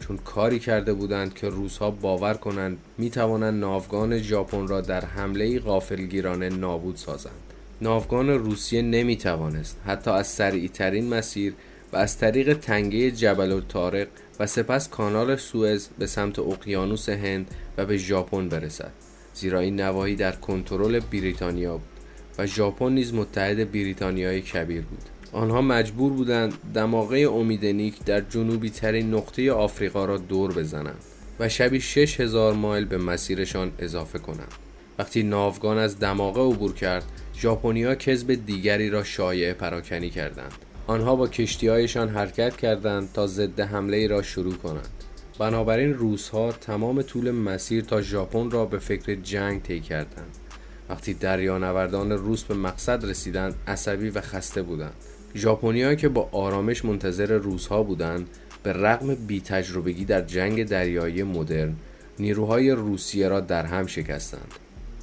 چون 0.00 0.16
کاری 0.16 0.58
کرده 0.58 0.92
بودند 0.92 1.34
که 1.34 1.48
روزها 1.48 1.90
باور 1.90 2.34
کنند 2.34 2.78
می 2.98 3.10
توانند 3.10 3.60
ناوگان 3.60 4.18
ژاپن 4.18 4.66
را 4.66 4.80
در 4.80 5.04
حمله 5.04 5.58
غافلگیرانه 5.58 6.48
نابود 6.48 6.96
سازند. 6.96 7.32
ناوگان 7.80 8.28
روسیه 8.28 8.82
نمی 8.82 9.16
توانست 9.16 9.80
حتی 9.86 10.10
از 10.10 10.26
سریع 10.26 10.68
ترین 10.68 11.08
مسیر 11.08 11.54
و 11.92 11.96
از 11.96 12.18
طریق 12.18 12.58
تنگه 12.58 13.10
جبل 13.10 13.52
و 13.52 13.60
تارق 13.60 14.08
و 14.40 14.46
سپس 14.46 14.88
کانال 14.88 15.36
سوئز 15.36 15.88
به 15.98 16.06
سمت 16.06 16.38
اقیانوس 16.38 17.08
هند 17.08 17.54
و 17.78 17.86
به 17.86 17.96
ژاپن 17.96 18.48
برسد 18.48 18.92
زیرا 19.34 19.60
این 19.60 19.80
نواحی 19.80 20.16
در 20.16 20.32
کنترل 20.32 21.00
بریتانیا 21.00 21.72
بود. 21.72 21.95
و 22.38 22.46
ژاپن 22.46 22.92
نیز 22.92 23.14
متحد 23.14 23.72
بریتانیای 23.72 24.40
کبیر 24.40 24.82
بود. 24.82 25.02
آنها 25.32 25.60
مجبور 25.60 26.12
بودند 26.12 26.54
دماغه 26.74 27.18
امیدنیک 27.18 28.04
در 28.04 28.20
جنوبی 28.20 28.70
ترین 28.70 29.14
نقطه 29.14 29.52
آفریقا 29.52 30.04
را 30.04 30.16
دور 30.16 30.52
بزنند 30.52 31.04
و 31.40 31.48
شبی 31.48 31.80
6000 31.80 32.52
مایل 32.52 32.84
به 32.84 32.98
مسیرشان 32.98 33.72
اضافه 33.78 34.18
کنند. 34.18 34.54
وقتی 34.98 35.22
ناوگان 35.22 35.78
از 35.78 35.98
دماغه 35.98 36.40
عبور 36.40 36.74
کرد 36.74 37.04
ژاپنیا 37.40 37.94
کذب 37.94 38.46
دیگری 38.46 38.90
را 38.90 39.04
شایع 39.04 39.52
پراکنی 39.52 40.10
کردند. 40.10 40.52
آنها 40.86 41.16
با 41.16 41.28
کشتیهایشان 41.28 42.08
حرکت 42.08 42.56
کردند 42.56 43.12
تا 43.12 43.26
ضد 43.26 43.60
حمله 43.60 44.06
را 44.06 44.22
شروع 44.22 44.54
کنند. 44.54 44.88
بنابراین 45.38 45.94
روسها 45.94 46.52
تمام 46.52 47.02
طول 47.02 47.30
مسیر 47.30 47.84
تا 47.84 48.02
ژاپن 48.02 48.50
را 48.50 48.64
به 48.64 48.78
فکر 48.78 49.14
جنگ 49.14 49.62
طی 49.62 49.80
کردند. 49.80 50.36
وقتی 50.88 51.14
دریانوردان 51.14 52.12
روس 52.12 52.44
به 52.44 52.54
مقصد 52.54 53.04
رسیدند 53.04 53.54
عصبی 53.66 54.10
و 54.10 54.20
خسته 54.20 54.62
بودند. 54.62 54.94
ژاپنیایی 55.34 55.96
که 55.96 56.08
با 56.08 56.28
آرامش 56.32 56.84
منتظر 56.84 57.32
روزها 57.32 57.82
بودند 57.82 58.28
به 58.62 58.72
رغم 58.72 59.14
بی 59.14 59.40
تجربگی 59.40 60.04
در 60.04 60.22
جنگ 60.22 60.64
دریایی 60.64 61.22
مدرن 61.22 61.76
نیروهای 62.18 62.70
روسیه 62.70 63.28
را 63.28 63.40
در 63.40 63.66
هم 63.66 63.86
شکستند. 63.86 64.54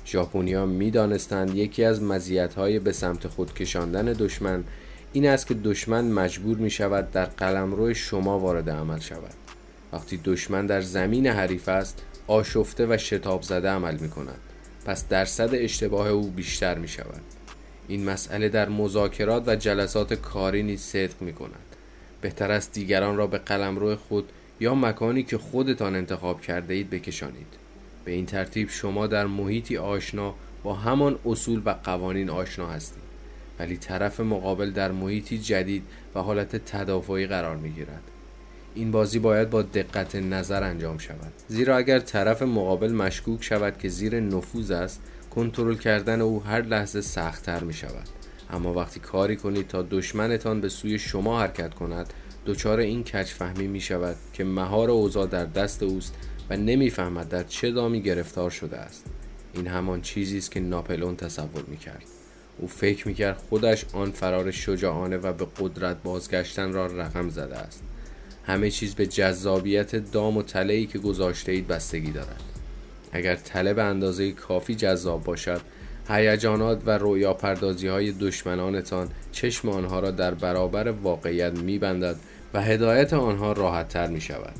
ژاپنیا 0.05 0.65
می‌دانستند 0.65 1.55
یکی 1.55 1.83
از 1.83 2.01
مزیت‌های 2.01 2.79
به 2.79 2.91
سمت 2.91 3.27
خود 3.27 3.53
کشاندن 3.53 4.05
دشمن 4.05 4.63
این 5.13 5.27
است 5.27 5.47
که 5.47 5.53
دشمن 5.53 6.11
مجبور 6.11 6.57
می 6.57 6.69
شود 6.69 7.11
در 7.11 7.25
قلمرو 7.25 7.93
شما 7.93 8.39
وارد 8.39 8.69
عمل 8.69 8.99
شود. 8.99 9.33
وقتی 9.93 10.19
دشمن 10.23 10.65
در 10.65 10.81
زمین 10.81 11.27
حریف 11.27 11.69
است 11.69 12.01
آشفته 12.27 12.85
و 12.89 12.97
شتاب 12.97 13.41
زده 13.41 13.69
عمل 13.69 13.97
می 13.97 14.09
کند 14.09 14.39
پس 14.85 15.07
درصد 15.07 15.49
اشتباه 15.53 16.09
او 16.09 16.31
بیشتر 16.31 16.77
می 16.77 16.87
شود 16.87 17.21
این 17.87 18.05
مسئله 18.05 18.49
در 18.49 18.69
مذاکرات 18.69 19.43
و 19.47 19.55
جلسات 19.55 20.13
کاری 20.13 20.63
نیز 20.63 20.81
صدق 20.81 21.21
می 21.21 21.33
کند 21.33 21.75
بهتر 22.21 22.51
است 22.51 22.73
دیگران 22.73 23.17
را 23.17 23.27
به 23.27 23.37
قلمرو 23.37 23.95
خود 23.95 24.29
یا 24.59 24.75
مکانی 24.75 25.23
که 25.23 25.37
خودتان 25.37 25.95
انتخاب 25.95 26.41
کرده 26.41 26.73
اید 26.73 26.89
بکشانید. 26.89 27.47
به 28.05 28.11
این 28.11 28.25
ترتیب 28.25 28.69
شما 28.69 29.07
در 29.07 29.25
محیطی 29.25 29.77
آشنا 29.77 30.35
با 30.63 30.73
همان 30.73 31.19
اصول 31.25 31.61
و 31.65 31.75
قوانین 31.83 32.29
آشنا 32.29 32.67
هستید. 32.67 33.03
ولی 33.59 33.77
طرف 33.77 34.19
مقابل 34.19 34.71
در 34.71 34.91
محیطی 34.91 35.37
جدید 35.37 35.83
و 36.15 36.19
حالت 36.19 36.55
تدافعی 36.55 37.27
قرار 37.27 37.55
می 37.55 37.69
گیرد 37.69 38.01
این 38.75 38.91
بازی 38.91 39.19
باید 39.19 39.49
با 39.49 39.61
دقت 39.61 40.15
نظر 40.15 40.63
انجام 40.63 40.97
شود. 40.97 41.33
زیرا 41.47 41.77
اگر 41.77 41.99
طرف 41.99 42.41
مقابل 42.41 42.91
مشکوک 42.91 43.43
شود 43.43 43.77
که 43.77 43.89
زیر 43.89 44.19
نفوذ 44.19 44.71
است 44.71 45.01
کنترل 45.35 45.75
کردن 45.75 46.21
او 46.21 46.43
هر 46.43 46.61
لحظه 46.61 47.01
سختتر 47.01 47.63
می 47.63 47.73
شود 47.73 48.09
اما 48.49 48.73
وقتی 48.73 48.99
کاری 48.99 49.35
کنید 49.35 49.67
تا 49.67 49.81
دشمنتان 49.81 50.61
به 50.61 50.69
سوی 50.69 50.99
شما 50.99 51.39
حرکت 51.39 51.73
کند 51.73 52.13
دچار 52.45 52.79
این 52.79 53.03
کچ 53.03 53.33
فهمی 53.33 53.67
می 53.67 53.81
شود 53.81 54.15
که 54.33 54.43
مهار 54.43 54.91
اوضاع 54.91 55.27
در 55.27 55.45
دست 55.45 55.83
اوست 55.83 56.13
و 56.49 56.57
نمی‌فهمد 56.57 57.29
در 57.29 57.43
چه 57.43 57.71
دامی 57.71 58.01
گرفتار 58.01 58.49
شده 58.49 58.77
است. 58.77 59.05
این 59.53 59.67
همان 59.67 60.01
چیزی 60.01 60.37
است 60.37 60.51
که 60.51 60.59
ناپلون 60.59 61.15
تصور 61.15 61.63
می 61.67 61.77
کرد 61.77 62.03
او 62.57 62.67
فکر 62.67 63.07
می 63.07 63.13
کرد 63.13 63.37
خودش 63.37 63.85
آن 63.93 64.11
فرار 64.11 64.51
شجاعانه 64.51 65.17
و 65.17 65.33
به 65.33 65.47
قدرت 65.59 66.03
بازگشتن 66.03 66.73
را 66.73 66.85
رقم 66.85 67.29
زده 67.29 67.55
است. 67.55 67.83
همه 68.43 68.69
چیز 68.69 68.95
به 68.95 69.07
جذابیت 69.07 69.95
دام 69.95 70.37
و 70.37 70.43
تله 70.43 70.85
که 70.85 70.99
گذاشته 70.99 71.51
اید 71.51 71.67
بستگی 71.67 72.11
دارد. 72.11 72.41
اگر 73.11 73.35
تله 73.35 73.73
به 73.73 73.83
اندازه 73.83 74.31
کافی 74.31 74.75
جذاب 74.75 75.23
باشد 75.23 75.61
هیجانات 76.09 76.81
و 76.85 76.97
رویا 76.97 77.33
پردازی 77.33 77.87
های 77.87 78.11
دشمنانتان 78.11 79.09
چشم 79.31 79.69
آنها 79.69 79.99
را 79.99 80.11
در 80.11 80.33
برابر 80.33 80.87
واقعیت 80.87 81.59
میبندد 81.59 82.15
و 82.53 82.61
هدایت 82.61 83.13
آنها 83.13 83.51
راحت 83.51 83.89
تر 83.89 84.07
می 84.07 84.21
شود 84.21 84.53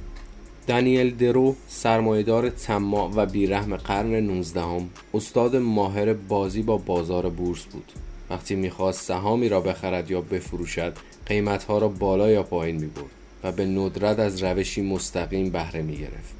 دانیل 0.67 1.15
درو 1.15 1.55
سرمایدار 1.67 2.49
تماع 2.49 3.11
و 3.15 3.25
بیرحم 3.25 3.75
قرن 3.75 4.15
19 4.15 4.61
هم، 4.61 4.89
استاد 5.13 5.55
ماهر 5.55 6.13
بازی 6.13 6.61
با 6.61 6.77
بازار 6.77 7.29
بورس 7.29 7.63
بود. 7.63 7.91
وقتی 8.29 8.55
می‌خواست 8.55 9.01
سهامی 9.01 9.49
را 9.49 9.61
بخرد 9.61 10.11
یا 10.11 10.21
بفروشد 10.21 10.93
قیمتها 11.25 11.77
را 11.77 11.87
بالا 11.87 12.31
یا 12.31 12.43
پایین 12.43 12.75
می‌برد. 12.75 13.22
و 13.43 13.51
به 13.51 13.65
ندرت 13.65 14.19
از 14.19 14.43
روشی 14.43 14.81
مستقیم 14.81 15.49
بهره 15.49 15.81
می 15.81 15.97
گرفت. 15.97 16.33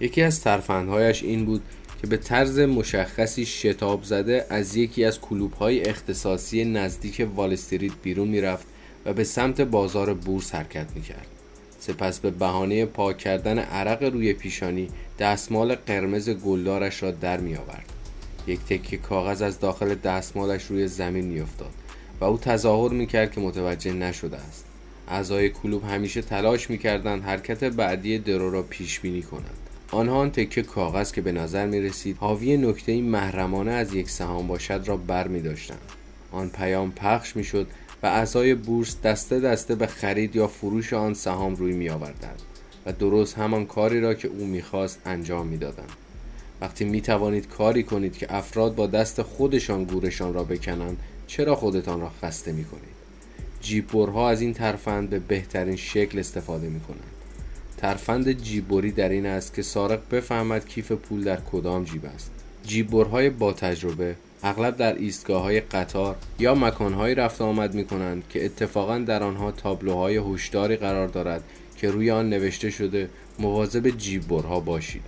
یکی 0.00 0.22
از 0.22 0.40
ترفندهایش 0.40 1.22
این 1.22 1.44
بود 1.44 1.62
که 2.00 2.06
به 2.06 2.16
طرز 2.16 2.58
مشخصی 2.58 3.46
شتاب 3.46 4.02
زده 4.02 4.46
از 4.50 4.76
یکی 4.76 5.04
از 5.04 5.20
کلوب 5.20 5.52
های 5.52 5.82
اختصاصی 5.88 6.64
نزدیک 6.64 7.26
والستریت 7.36 7.92
بیرون 8.02 8.28
می‌رفت 8.28 8.66
و 9.04 9.12
به 9.12 9.24
سمت 9.24 9.60
بازار 9.60 10.14
بورس 10.14 10.54
حرکت 10.54 10.86
می‌کرد 10.94 11.26
سپس 11.80 12.18
به 12.18 12.30
بهانه 12.30 12.86
پاک 12.86 13.18
کردن 13.18 13.58
عرق 13.58 14.02
روی 14.02 14.32
پیشانی 14.32 14.88
دستمال 15.18 15.74
قرمز 15.74 16.30
گلدارش 16.30 17.02
را 17.02 17.10
در 17.10 17.40
می 17.40 17.56
آورد. 17.56 17.92
یک 18.46 18.60
تکه 18.60 18.96
کاغذ 18.96 19.42
از 19.42 19.60
داخل 19.60 19.94
دستمالش 19.94 20.64
روی 20.64 20.88
زمین 20.88 21.24
میافتاد 21.24 21.70
و 22.20 22.24
او 22.24 22.38
تظاهر 22.38 22.92
می‌کرد 22.92 23.32
که 23.32 23.40
متوجه 23.40 23.92
نشده 23.92 24.36
است 24.36 24.65
اعضای 25.08 25.50
کلوب 25.50 25.84
همیشه 25.84 26.22
تلاش 26.22 26.70
می‌کردند 26.70 27.22
حرکت 27.22 27.64
بعدی 27.64 28.18
درو 28.18 28.50
را 28.50 28.62
پیش 28.62 29.00
بینی 29.00 29.22
کنند 29.22 29.58
آنها 29.90 30.16
آن 30.16 30.30
تکه 30.30 30.62
کاغذ 30.62 31.12
که 31.12 31.20
به 31.20 31.32
نظر 31.32 31.66
می 31.66 31.80
رسید 31.80 32.16
حاوی 32.16 32.56
نکته 32.56 33.02
محرمانه 33.02 33.72
از 33.72 33.94
یک 33.94 34.10
سهام 34.10 34.46
باشد 34.46 34.82
را 34.86 34.96
بر 34.96 35.28
می 35.28 35.40
داشتند. 35.40 35.80
آن 36.32 36.48
پیام 36.48 36.92
پخش 36.92 37.36
می 37.36 37.44
شد 37.44 37.66
و 38.02 38.06
اعضای 38.06 38.54
بورس 38.54 39.00
دسته 39.00 39.40
دسته 39.40 39.74
به 39.74 39.86
خرید 39.86 40.36
یا 40.36 40.46
فروش 40.46 40.92
آن 40.92 41.14
سهام 41.14 41.54
روی 41.54 41.72
می 41.72 41.88
آوردند 41.88 42.42
و 42.86 42.92
درست 42.92 43.38
همان 43.38 43.66
کاری 43.66 44.00
را 44.00 44.14
که 44.14 44.28
او 44.28 44.46
می‌خواست 44.46 45.00
انجام 45.04 45.46
می‌دادند. 45.46 45.92
وقتی 46.60 46.84
می 46.84 47.00
توانید 47.00 47.48
کاری 47.48 47.82
کنید 47.82 48.16
که 48.16 48.34
افراد 48.34 48.74
با 48.74 48.86
دست 48.86 49.22
خودشان 49.22 49.84
گورشان 49.84 50.34
را 50.34 50.44
بکنند 50.44 50.96
چرا 51.26 51.56
خودتان 51.56 52.00
را 52.00 52.10
خسته 52.22 52.52
می 52.52 52.64
کنید؟ 52.64 52.95
جیبورها 53.66 54.30
از 54.30 54.40
این 54.40 54.54
ترفند 54.54 55.10
به 55.10 55.18
بهترین 55.18 55.76
شکل 55.76 56.18
استفاده 56.18 56.68
می 56.68 56.80
کنند. 56.80 57.12
ترفند 57.76 58.32
جیبوری 58.32 58.92
در 58.92 59.08
این 59.08 59.26
است 59.26 59.54
که 59.54 59.62
سارق 59.62 60.00
بفهمد 60.10 60.68
کیف 60.68 60.92
پول 60.92 61.24
در 61.24 61.38
کدام 61.52 61.84
جیب 61.84 62.06
است. 62.14 62.30
جیبورهای 62.66 63.30
با 63.30 63.52
تجربه 63.52 64.16
اغلب 64.42 64.76
در 64.76 64.94
ایستگاه 64.94 65.42
های 65.42 65.60
قطار 65.60 66.16
یا 66.38 66.54
مکانهایی 66.54 67.14
رفت 67.14 67.42
آمد 67.42 67.74
می 67.74 67.84
کنند 67.84 68.22
که 68.28 68.44
اتفاقا 68.44 68.98
در 68.98 69.22
آنها 69.22 69.52
تابلوهای 69.52 70.16
هشداری 70.16 70.76
قرار 70.76 71.08
دارد 71.08 71.42
که 71.76 71.90
روی 71.90 72.10
آن 72.10 72.30
نوشته 72.30 72.70
شده 72.70 73.08
مواظب 73.38 73.88
جیبورها 73.88 74.60
باشید. 74.60 75.02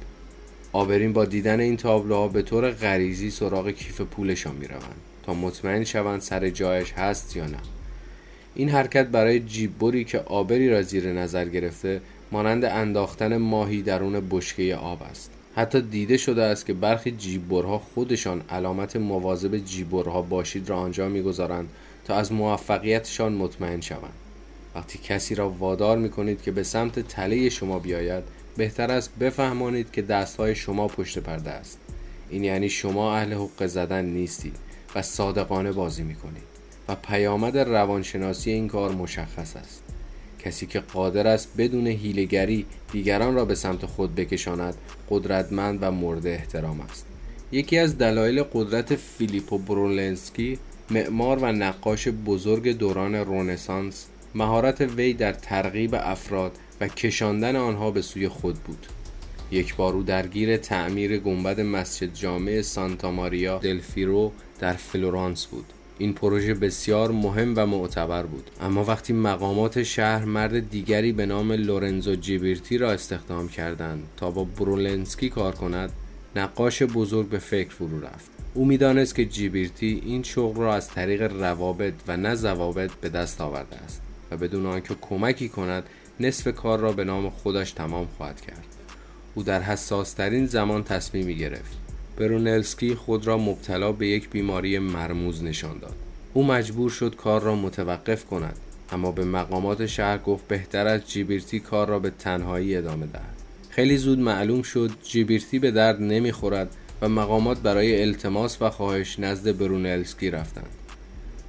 آبرین 0.72 1.12
با 1.12 1.24
دیدن 1.24 1.60
این 1.60 1.76
تابلوها 1.76 2.28
به 2.28 2.42
طور 2.42 2.70
غریزی 2.70 3.30
سراغ 3.30 3.70
کیف 3.70 4.00
پولشان 4.00 4.56
می 4.56 4.66
روند 4.66 4.96
تا 5.22 5.34
مطمئن 5.34 5.84
شوند 5.84 6.20
سر 6.20 6.50
جایش 6.50 6.92
هست 6.92 7.36
یا 7.36 7.46
نه. 7.46 7.58
این 8.58 8.68
حرکت 8.68 9.06
برای 9.06 9.40
جیببری 9.40 10.04
که 10.04 10.18
آبری 10.18 10.70
را 10.70 10.82
زیر 10.82 11.12
نظر 11.12 11.48
گرفته 11.48 12.00
مانند 12.32 12.64
انداختن 12.64 13.36
ماهی 13.36 13.82
درون 13.82 14.28
بشکه 14.30 14.76
آب 14.76 15.02
است. 15.02 15.30
حتی 15.54 15.80
دیده 15.80 16.16
شده 16.16 16.42
است 16.42 16.66
که 16.66 16.72
برخی 16.72 17.10
جیببرها 17.10 17.78
خودشان 17.78 18.42
علامت 18.50 18.96
مواظب 18.96 19.56
جیببرها 19.58 20.22
باشید 20.22 20.68
را 20.68 20.76
آنجا 20.76 21.08
می‌گذارند 21.08 21.68
تا 22.04 22.14
از 22.14 22.32
موفقیتشان 22.32 23.32
مطمئن 23.32 23.80
شوند. 23.80 24.12
وقتی 24.74 24.98
کسی 24.98 25.34
را 25.34 25.48
وادار 25.48 25.98
می 25.98 26.10
کنید 26.10 26.42
که 26.42 26.50
به 26.50 26.62
سمت 26.62 27.00
تله 27.00 27.48
شما 27.48 27.78
بیاید 27.78 28.24
بهتر 28.56 28.90
است 28.90 29.18
بفهمانید 29.20 29.90
که 29.92 30.02
دستهای 30.02 30.54
شما 30.54 30.88
پشت 30.88 31.18
پرده 31.18 31.50
است. 31.50 31.78
این 32.30 32.44
یعنی 32.44 32.68
شما 32.68 33.16
اهل 33.16 33.32
حق 33.32 33.66
زدن 33.66 34.04
نیستید 34.04 34.56
و 34.94 35.02
صادقانه 35.02 35.72
بازی 35.72 36.02
می 36.02 36.14
کنید 36.14 36.47
و 36.88 36.94
پیامد 36.94 37.58
روانشناسی 37.58 38.50
این 38.50 38.68
کار 38.68 38.92
مشخص 38.92 39.56
است. 39.56 39.82
کسی 40.38 40.66
که 40.66 40.80
قادر 40.80 41.26
است 41.26 41.48
بدون 41.58 41.86
هیلگری 41.86 42.66
دیگران 42.92 43.34
را 43.34 43.44
به 43.44 43.54
سمت 43.54 43.86
خود 43.86 44.14
بکشاند 44.14 44.74
قدرتمند 45.10 45.78
و 45.82 45.90
مورد 45.90 46.26
احترام 46.26 46.80
است. 46.80 47.06
یکی 47.52 47.78
از 47.78 47.98
دلایل 47.98 48.42
قدرت 48.42 48.96
فیلیپو 48.96 49.58
برولنسکی 49.58 50.58
معمار 50.90 51.38
و 51.38 51.52
نقاش 51.52 52.08
بزرگ 52.08 52.78
دوران 52.78 53.14
رونسانس 53.14 54.06
مهارت 54.34 54.80
وی 54.80 55.12
در 55.12 55.32
ترغیب 55.32 55.94
افراد 55.94 56.52
و 56.80 56.88
کشاندن 56.88 57.56
آنها 57.56 57.90
به 57.90 58.02
سوی 58.02 58.28
خود 58.28 58.54
بود. 58.54 58.86
یک 59.50 59.76
بار 59.76 59.94
او 59.94 60.02
درگیر 60.02 60.56
تعمیر 60.56 61.18
گنبد 61.18 61.60
مسجد 61.60 62.14
جامع 62.14 62.62
سانتا 62.62 63.10
ماریا 63.10 63.58
دل 63.58 63.79
فیوره 63.79 64.32
در 64.58 64.72
فلورانس 64.72 65.46
بود. 65.46 65.72
این 65.98 66.12
پروژه 66.12 66.54
بسیار 66.54 67.10
مهم 67.10 67.54
و 67.56 67.66
معتبر 67.66 68.22
بود. 68.22 68.50
اما 68.60 68.84
وقتی 68.84 69.12
مقامات 69.12 69.82
شهر 69.82 70.24
مرد 70.24 70.70
دیگری 70.70 71.12
به 71.12 71.26
نام 71.26 71.52
لورنزو 71.52 72.14
جیبیرتی 72.14 72.78
را 72.78 72.92
استخدام 72.92 73.48
کردند 73.48 74.02
تا 74.16 74.30
با 74.30 74.44
برونلسکی 74.44 75.28
کار 75.28 75.54
کند 75.54 75.92
نقاش 76.36 76.82
بزرگ 76.82 77.28
به 77.28 77.38
فکر 77.38 77.70
فرو 77.70 78.00
رفت. 78.00 78.30
او 78.54 78.64
می‌دانست 78.64 79.14
که 79.14 79.24
گیبرتی 79.24 80.02
این 80.06 80.22
شغل 80.22 80.60
را 80.60 80.74
از 80.74 80.88
طریق 80.88 81.22
روابط 81.42 81.94
و 82.08 82.16
نه 82.16 82.34
ضوابط 82.34 82.90
به 82.90 83.08
دست 83.08 83.40
آورده 83.40 83.76
است 83.76 84.02
و 84.30 84.36
بدون 84.36 84.66
آنکه 84.66 84.94
کمکی 85.00 85.48
کند 85.48 85.84
نصف 86.20 86.54
کار 86.54 86.78
را 86.78 86.92
به 86.92 87.04
نام 87.04 87.30
خودش 87.30 87.72
تمام 87.72 88.06
خواهد 88.16 88.40
کرد. 88.40 88.66
او 89.34 89.42
در 89.42 89.62
حساس 89.62 90.12
ترین 90.12 90.46
زمان 90.46 90.84
تصمیمی 90.84 91.36
گرفت. 91.36 91.87
برونلسکی 92.18 92.94
خود 92.94 93.26
را 93.26 93.38
مبتلا 93.38 93.92
به 93.92 94.08
یک 94.08 94.30
بیماری 94.30 94.78
مرموز 94.78 95.44
نشان 95.44 95.78
داد. 95.78 95.94
او 96.34 96.44
مجبور 96.44 96.90
شد 96.90 97.16
کار 97.16 97.42
را 97.42 97.56
متوقف 97.56 98.24
کند 98.24 98.56
اما 98.92 99.12
به 99.12 99.24
مقامات 99.24 99.86
شهر 99.86 100.18
گفت 100.18 100.48
بهتر 100.48 100.86
از 100.86 101.10
جیبیرتی 101.10 101.60
کار 101.60 101.88
را 101.88 101.98
به 101.98 102.10
تنهایی 102.10 102.76
ادامه 102.76 103.06
دهد. 103.06 103.34
خیلی 103.70 103.96
زود 103.96 104.18
معلوم 104.18 104.62
شد 104.62 104.90
جیبیرتی 105.02 105.58
به 105.58 105.70
درد 105.70 106.02
نمی‌خورد 106.02 106.76
و 107.02 107.08
مقامات 107.08 107.58
برای 107.58 108.02
التماس 108.02 108.62
و 108.62 108.70
خواهش 108.70 109.18
نزد 109.18 109.58
برونلسکی 109.58 110.30
رفتند. 110.30 110.70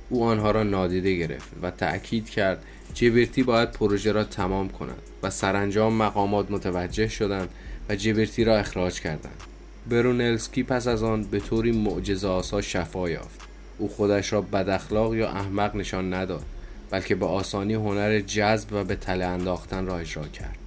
او 0.09 0.23
آنها 0.23 0.51
را 0.51 0.63
نادیده 0.63 1.15
گرفت 1.15 1.49
و 1.61 1.71
تأکید 1.71 2.29
کرد 2.29 2.63
جیبرتی 2.93 3.43
باید 3.43 3.71
پروژه 3.71 4.11
را 4.11 4.23
تمام 4.23 4.69
کند 4.69 5.01
و 5.23 5.29
سرانجام 5.29 5.93
مقامات 5.93 6.51
متوجه 6.51 7.07
شدند 7.07 7.49
و 7.89 7.95
جیبرتی 7.95 8.43
را 8.43 8.57
اخراج 8.57 9.01
کردند. 9.01 9.48
برونلسکی 9.89 10.63
پس 10.63 10.87
از 10.87 11.03
آن 11.03 11.23
به 11.23 11.39
طوری 11.39 11.71
معجزه 11.71 12.27
آسا 12.27 12.61
شفا 12.61 13.09
یافت. 13.09 13.41
او 13.77 13.87
خودش 13.87 14.33
را 14.33 14.41
بداخلاق 14.41 15.15
یا 15.15 15.29
احمق 15.29 15.75
نشان 15.75 16.13
نداد 16.13 16.45
بلکه 16.89 17.15
به 17.15 17.25
آسانی 17.25 17.73
هنر 17.73 18.19
جذب 18.19 18.73
و 18.73 18.83
به 18.83 18.95
تله 18.95 19.25
انداختن 19.25 19.85
را 19.85 19.97
اجرا 19.97 20.27
کرد. 20.27 20.57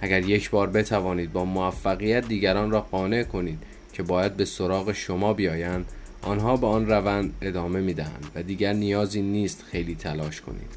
اگر 0.00 0.28
یک 0.28 0.50
بار 0.50 0.70
بتوانید 0.70 1.32
با 1.32 1.44
موفقیت 1.44 2.28
دیگران 2.28 2.70
را 2.70 2.80
قانع 2.80 3.22
کنید 3.22 3.58
که 3.92 4.02
باید 4.02 4.36
به 4.36 4.44
سراغ 4.44 4.92
شما 4.92 5.32
بیایند 5.32 5.86
آنها 6.22 6.56
به 6.56 6.66
آن 6.66 6.86
روند 6.86 7.34
ادامه 7.42 7.80
می 7.80 7.94
دهند 7.94 8.30
و 8.34 8.42
دیگر 8.42 8.72
نیازی 8.72 9.22
نیست 9.22 9.64
خیلی 9.70 9.94
تلاش 9.94 10.40
کنید. 10.40 10.70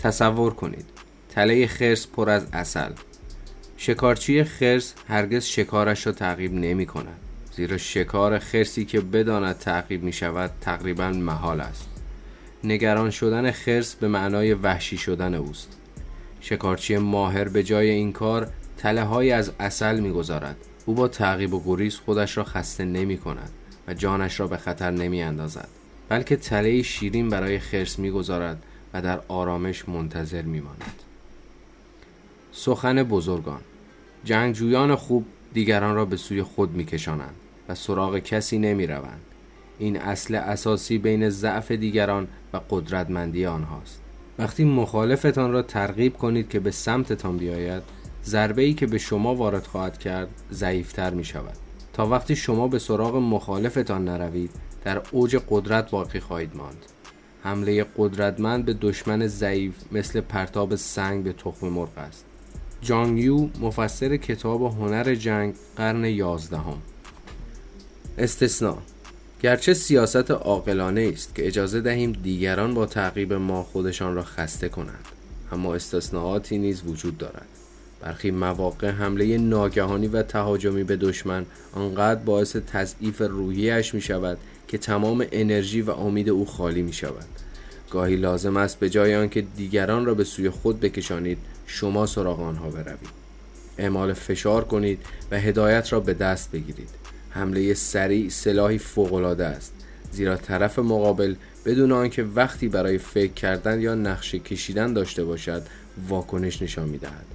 تصور 0.00 0.54
کنید 0.54 0.84
تله 1.28 1.66
خرس 1.66 2.06
پر 2.06 2.30
از 2.30 2.46
اصل 2.52 2.90
شکارچی 3.76 4.44
خرس 4.44 4.94
هرگز 5.08 5.44
شکارش 5.44 6.06
را 6.06 6.12
تعقیب 6.12 6.54
نمی 6.54 6.86
کند 6.86 7.20
زیرا 7.56 7.78
شکار 7.78 8.38
خرسی 8.38 8.84
که 8.84 9.00
بداند 9.00 9.58
تعقیب 9.58 10.02
می 10.02 10.12
شود 10.12 10.50
تقریبا 10.60 11.10
محال 11.10 11.60
است. 11.60 11.88
نگران 12.64 13.10
شدن 13.10 13.50
خرس 13.50 13.94
به 13.94 14.08
معنای 14.08 14.54
وحشی 14.54 14.96
شدن 14.96 15.34
اوست. 15.34 15.76
شکارچی 16.40 16.96
ماهر 16.96 17.48
به 17.48 17.62
جای 17.62 17.90
این 17.90 18.12
کار 18.12 18.48
تله 18.78 19.02
های 19.02 19.32
از 19.32 19.52
اصل 19.60 20.00
می‌گذارد. 20.00 20.56
او 20.86 20.94
با 20.94 21.08
تعقیب 21.08 21.54
و 21.54 21.62
گریز 21.64 21.96
خودش 21.96 22.36
را 22.36 22.44
خسته 22.44 22.84
نمی 22.84 23.18
کند 23.18 23.50
و 23.88 23.94
جانش 23.94 24.40
را 24.40 24.46
به 24.46 24.56
خطر 24.56 24.90
نمی 24.90 25.22
اندازد 25.22 25.68
بلکه 26.08 26.36
تله 26.36 26.82
شیرین 26.82 27.28
برای 27.28 27.58
خرس 27.58 27.98
می‌گذارد 27.98 28.62
و 28.94 29.02
در 29.02 29.20
آرامش 29.28 29.88
منتظر 29.88 30.42
میماند. 30.42 31.02
سخن 32.52 33.02
بزرگان 33.02 33.60
جنگجویان 34.24 34.94
خوب 34.94 35.26
دیگران 35.52 35.94
را 35.94 36.04
به 36.04 36.16
سوی 36.16 36.42
خود 36.42 36.70
میکشانند. 36.70 37.34
و 37.68 37.74
سراغ 37.74 38.18
کسی 38.18 38.58
نمی 38.58 38.86
روند. 38.86 39.20
این 39.78 39.96
اصل 39.96 40.34
اساسی 40.34 40.98
بین 40.98 41.28
ضعف 41.28 41.72
دیگران 41.72 42.28
و 42.52 42.60
قدرتمندی 42.70 43.46
آنهاست. 43.46 44.02
وقتی 44.38 44.64
مخالفتان 44.64 45.52
را 45.52 45.62
ترغیب 45.62 46.16
کنید 46.16 46.48
که 46.48 46.60
به 46.60 46.70
سمتتان 46.70 47.36
بیاید 47.36 47.82
ضربه 48.24 48.62
ای 48.62 48.74
که 48.74 48.86
به 48.86 48.98
شما 48.98 49.34
وارد 49.34 49.66
خواهد 49.66 49.98
کرد 49.98 50.28
ضعیفتر 50.52 51.14
می 51.14 51.24
شود 51.24 51.56
تا 51.92 52.06
وقتی 52.06 52.36
شما 52.36 52.68
به 52.68 52.78
سراغ 52.78 53.16
مخالفتان 53.16 54.04
نروید 54.04 54.50
در 54.84 55.02
اوج 55.10 55.36
قدرت 55.50 55.90
باقی 55.90 56.20
خواهید 56.20 56.56
ماند. 56.56 56.86
حمله 57.42 57.86
قدرتمند 57.98 58.64
به 58.64 58.74
دشمن 58.74 59.26
ضعیف 59.26 59.74
مثل 59.92 60.20
پرتاب 60.20 60.74
سنگ 60.74 61.24
به 61.24 61.32
تخم 61.32 61.68
مرغ 61.68 61.98
است. 61.98 62.24
جانگ 62.80 63.18
یو 63.18 63.48
مفسر 63.60 64.16
کتاب 64.16 64.62
هنر 64.62 65.14
جنگ 65.14 65.54
قرن 65.76 66.04
یازدهم. 66.04 66.78
استثناء. 68.18 68.76
گرچه 69.42 69.74
سیاست 69.74 70.30
عاقلانه 70.30 71.10
است 71.12 71.34
که 71.34 71.46
اجازه 71.46 71.80
دهیم 71.80 72.12
دیگران 72.12 72.74
با 72.74 72.86
تعقیب 72.86 73.32
ما 73.32 73.62
خودشان 73.62 74.14
را 74.14 74.22
خسته 74.22 74.68
کنند 74.68 75.04
اما 75.52 75.74
استثناءاتی 75.74 76.58
نیز 76.58 76.82
وجود 76.86 77.18
دارد. 77.18 77.46
برخی 78.00 78.30
مواقع 78.30 78.90
حمله 78.90 79.38
ناگهانی 79.38 80.06
و 80.06 80.22
تهاجمی 80.22 80.84
به 80.84 80.96
دشمن 80.96 81.46
آنقدر 81.72 82.20
باعث 82.20 82.56
تضعیف 82.56 83.20
روحیش 83.20 83.94
می 83.94 84.00
شود 84.00 84.38
که 84.68 84.78
تمام 84.78 85.26
انرژی 85.32 85.80
و 85.80 85.90
امید 85.90 86.28
او 86.28 86.46
خالی 86.46 86.82
می 86.82 86.92
شود 86.92 87.26
گاهی 87.90 88.16
لازم 88.16 88.56
است 88.56 88.78
به 88.78 88.90
جای 88.90 89.14
آنکه 89.16 89.40
دیگران 89.40 90.06
را 90.06 90.14
به 90.14 90.24
سوی 90.24 90.50
خود 90.50 90.80
بکشانید 90.80 91.38
شما 91.66 92.06
سراغ 92.06 92.40
آنها 92.40 92.70
بروید. 92.70 93.26
اعمال 93.78 94.12
فشار 94.12 94.64
کنید 94.64 94.98
و 95.30 95.40
هدایت 95.40 95.92
را 95.92 96.00
به 96.00 96.14
دست 96.14 96.50
بگیرید. 96.52 97.05
حمله 97.36 97.74
سریع 97.74 98.28
سلاحی 98.28 98.78
فوقالعاده 98.78 99.46
است. 99.46 99.72
زیرا 100.12 100.36
طرف 100.36 100.78
مقابل 100.78 101.34
بدون 101.64 101.92
آنکه 101.92 102.22
وقتی 102.22 102.68
برای 102.68 102.98
فکر 102.98 103.32
کردن 103.32 103.80
یا 103.80 103.94
نقشه 103.94 104.38
کشیدن 104.38 104.92
داشته 104.92 105.24
باشد 105.24 105.62
واکنش 106.08 106.62
نشان 106.62 106.88
می‌دهد. 106.88 107.26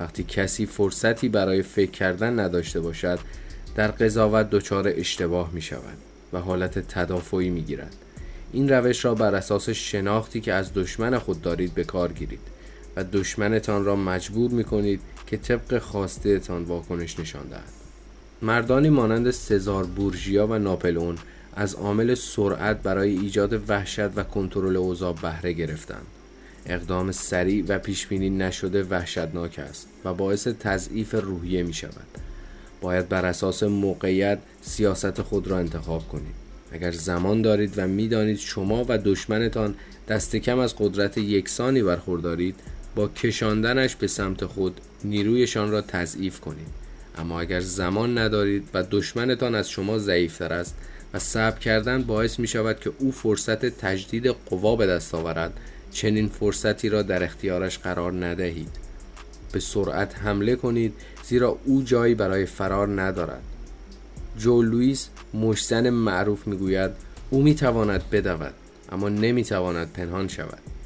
وقتی 0.00 0.24
کسی 0.24 0.66
فرصتی 0.66 1.28
برای 1.28 1.62
فکر 1.62 1.90
کردن 1.90 2.40
نداشته 2.40 2.80
باشد 2.80 3.18
در 3.74 3.88
قضاوت 3.90 4.50
دچار 4.50 4.92
اشتباه 4.96 5.50
می 5.52 5.62
شود 5.62 5.98
و 6.32 6.38
حالت 6.38 6.78
تدافعی 6.78 7.50
می 7.50 7.62
گیرد 7.62 7.94
این 8.52 8.68
روش 8.68 9.04
را 9.04 9.14
بر 9.14 9.34
اساس 9.34 9.68
شناختی 9.68 10.40
که 10.40 10.52
از 10.52 10.74
دشمن 10.74 11.18
خود 11.18 11.42
دارید 11.42 11.74
به 11.74 11.84
کار 11.84 12.12
گیرید 12.12 12.40
و 12.96 13.04
دشمنتان 13.04 13.84
را 13.84 13.96
مجبور 13.96 14.50
می 14.50 14.64
کنید 14.64 15.00
که 15.26 15.36
طبق 15.36 15.78
خواسته 15.78 16.40
واکنش 16.48 17.20
نشان 17.20 17.48
دهد. 17.48 17.77
مردانی 18.42 18.88
مانند 18.88 19.30
سزار 19.30 19.84
بورژیا 19.84 20.46
و 20.46 20.58
ناپلئون 20.58 21.18
از 21.56 21.74
عامل 21.74 22.14
سرعت 22.14 22.82
برای 22.82 23.18
ایجاد 23.18 23.70
وحشت 23.70 24.16
و 24.16 24.22
کنترل 24.22 24.76
اوضاع 24.76 25.14
بهره 25.22 25.52
گرفتند. 25.52 26.06
اقدام 26.66 27.12
سریع 27.12 27.64
و 27.68 27.78
پیشبینی 27.78 28.30
نشده 28.30 28.82
وحشتناک 28.82 29.58
است 29.58 29.88
و 30.04 30.14
باعث 30.14 30.48
تضعیف 30.48 31.14
روحیه 31.14 31.62
می 31.62 31.74
شود 31.74 32.06
باید 32.80 33.08
بر 33.08 33.26
اساس 33.26 33.62
موقعیت 33.62 34.38
سیاست 34.62 35.22
خود 35.22 35.48
را 35.48 35.58
انتخاب 35.58 36.08
کنید. 36.08 36.34
اگر 36.72 36.90
زمان 36.90 37.42
دارید 37.42 37.74
و 37.76 37.86
می‌دانید 37.86 38.38
شما 38.38 38.84
و 38.88 38.98
دشمنتان 38.98 39.74
دست 40.08 40.36
کم 40.36 40.58
از 40.58 40.74
قدرت 40.78 41.18
یکسانی 41.18 41.82
برخوردارید 41.82 42.54
با 42.94 43.08
کشاندنش 43.08 43.96
به 43.96 44.06
سمت 44.06 44.44
خود 44.44 44.80
نیرویشان 45.04 45.70
را 45.70 45.80
تضعیف 45.80 46.40
کنید. 46.40 46.87
اما 47.18 47.40
اگر 47.40 47.60
زمان 47.60 48.18
ندارید 48.18 48.68
و 48.74 48.84
دشمنتان 48.90 49.54
از 49.54 49.70
شما 49.70 49.98
ضعیفتر 49.98 50.52
است 50.52 50.74
و 51.14 51.18
صبر 51.18 51.58
کردن 51.58 52.02
باعث 52.02 52.38
می 52.38 52.46
شود 52.46 52.80
که 52.80 52.92
او 52.98 53.12
فرصت 53.12 53.66
تجدید 53.66 54.26
قوا 54.26 54.76
به 54.76 54.86
دست 54.86 55.14
آورد 55.14 55.60
چنین 55.92 56.28
فرصتی 56.28 56.88
را 56.88 57.02
در 57.02 57.24
اختیارش 57.24 57.78
قرار 57.78 58.26
ندهید. 58.26 58.68
به 59.52 59.60
سرعت 59.60 60.18
حمله 60.18 60.56
کنید 60.56 60.94
زیرا 61.24 61.58
او 61.64 61.82
جایی 61.82 62.14
برای 62.14 62.46
فرار 62.46 63.02
ندارد. 63.02 63.42
جو 64.38 64.62
لوئیس 64.62 65.08
مشزن 65.34 65.90
معروف 65.90 66.46
می‌گوید 66.46 66.90
او 67.30 67.42
می‌تواند 67.42 68.10
بدود 68.10 68.54
اما 68.92 69.08
نمی‌تواند 69.08 69.92
پنهان 69.92 70.28
شود. 70.28 70.77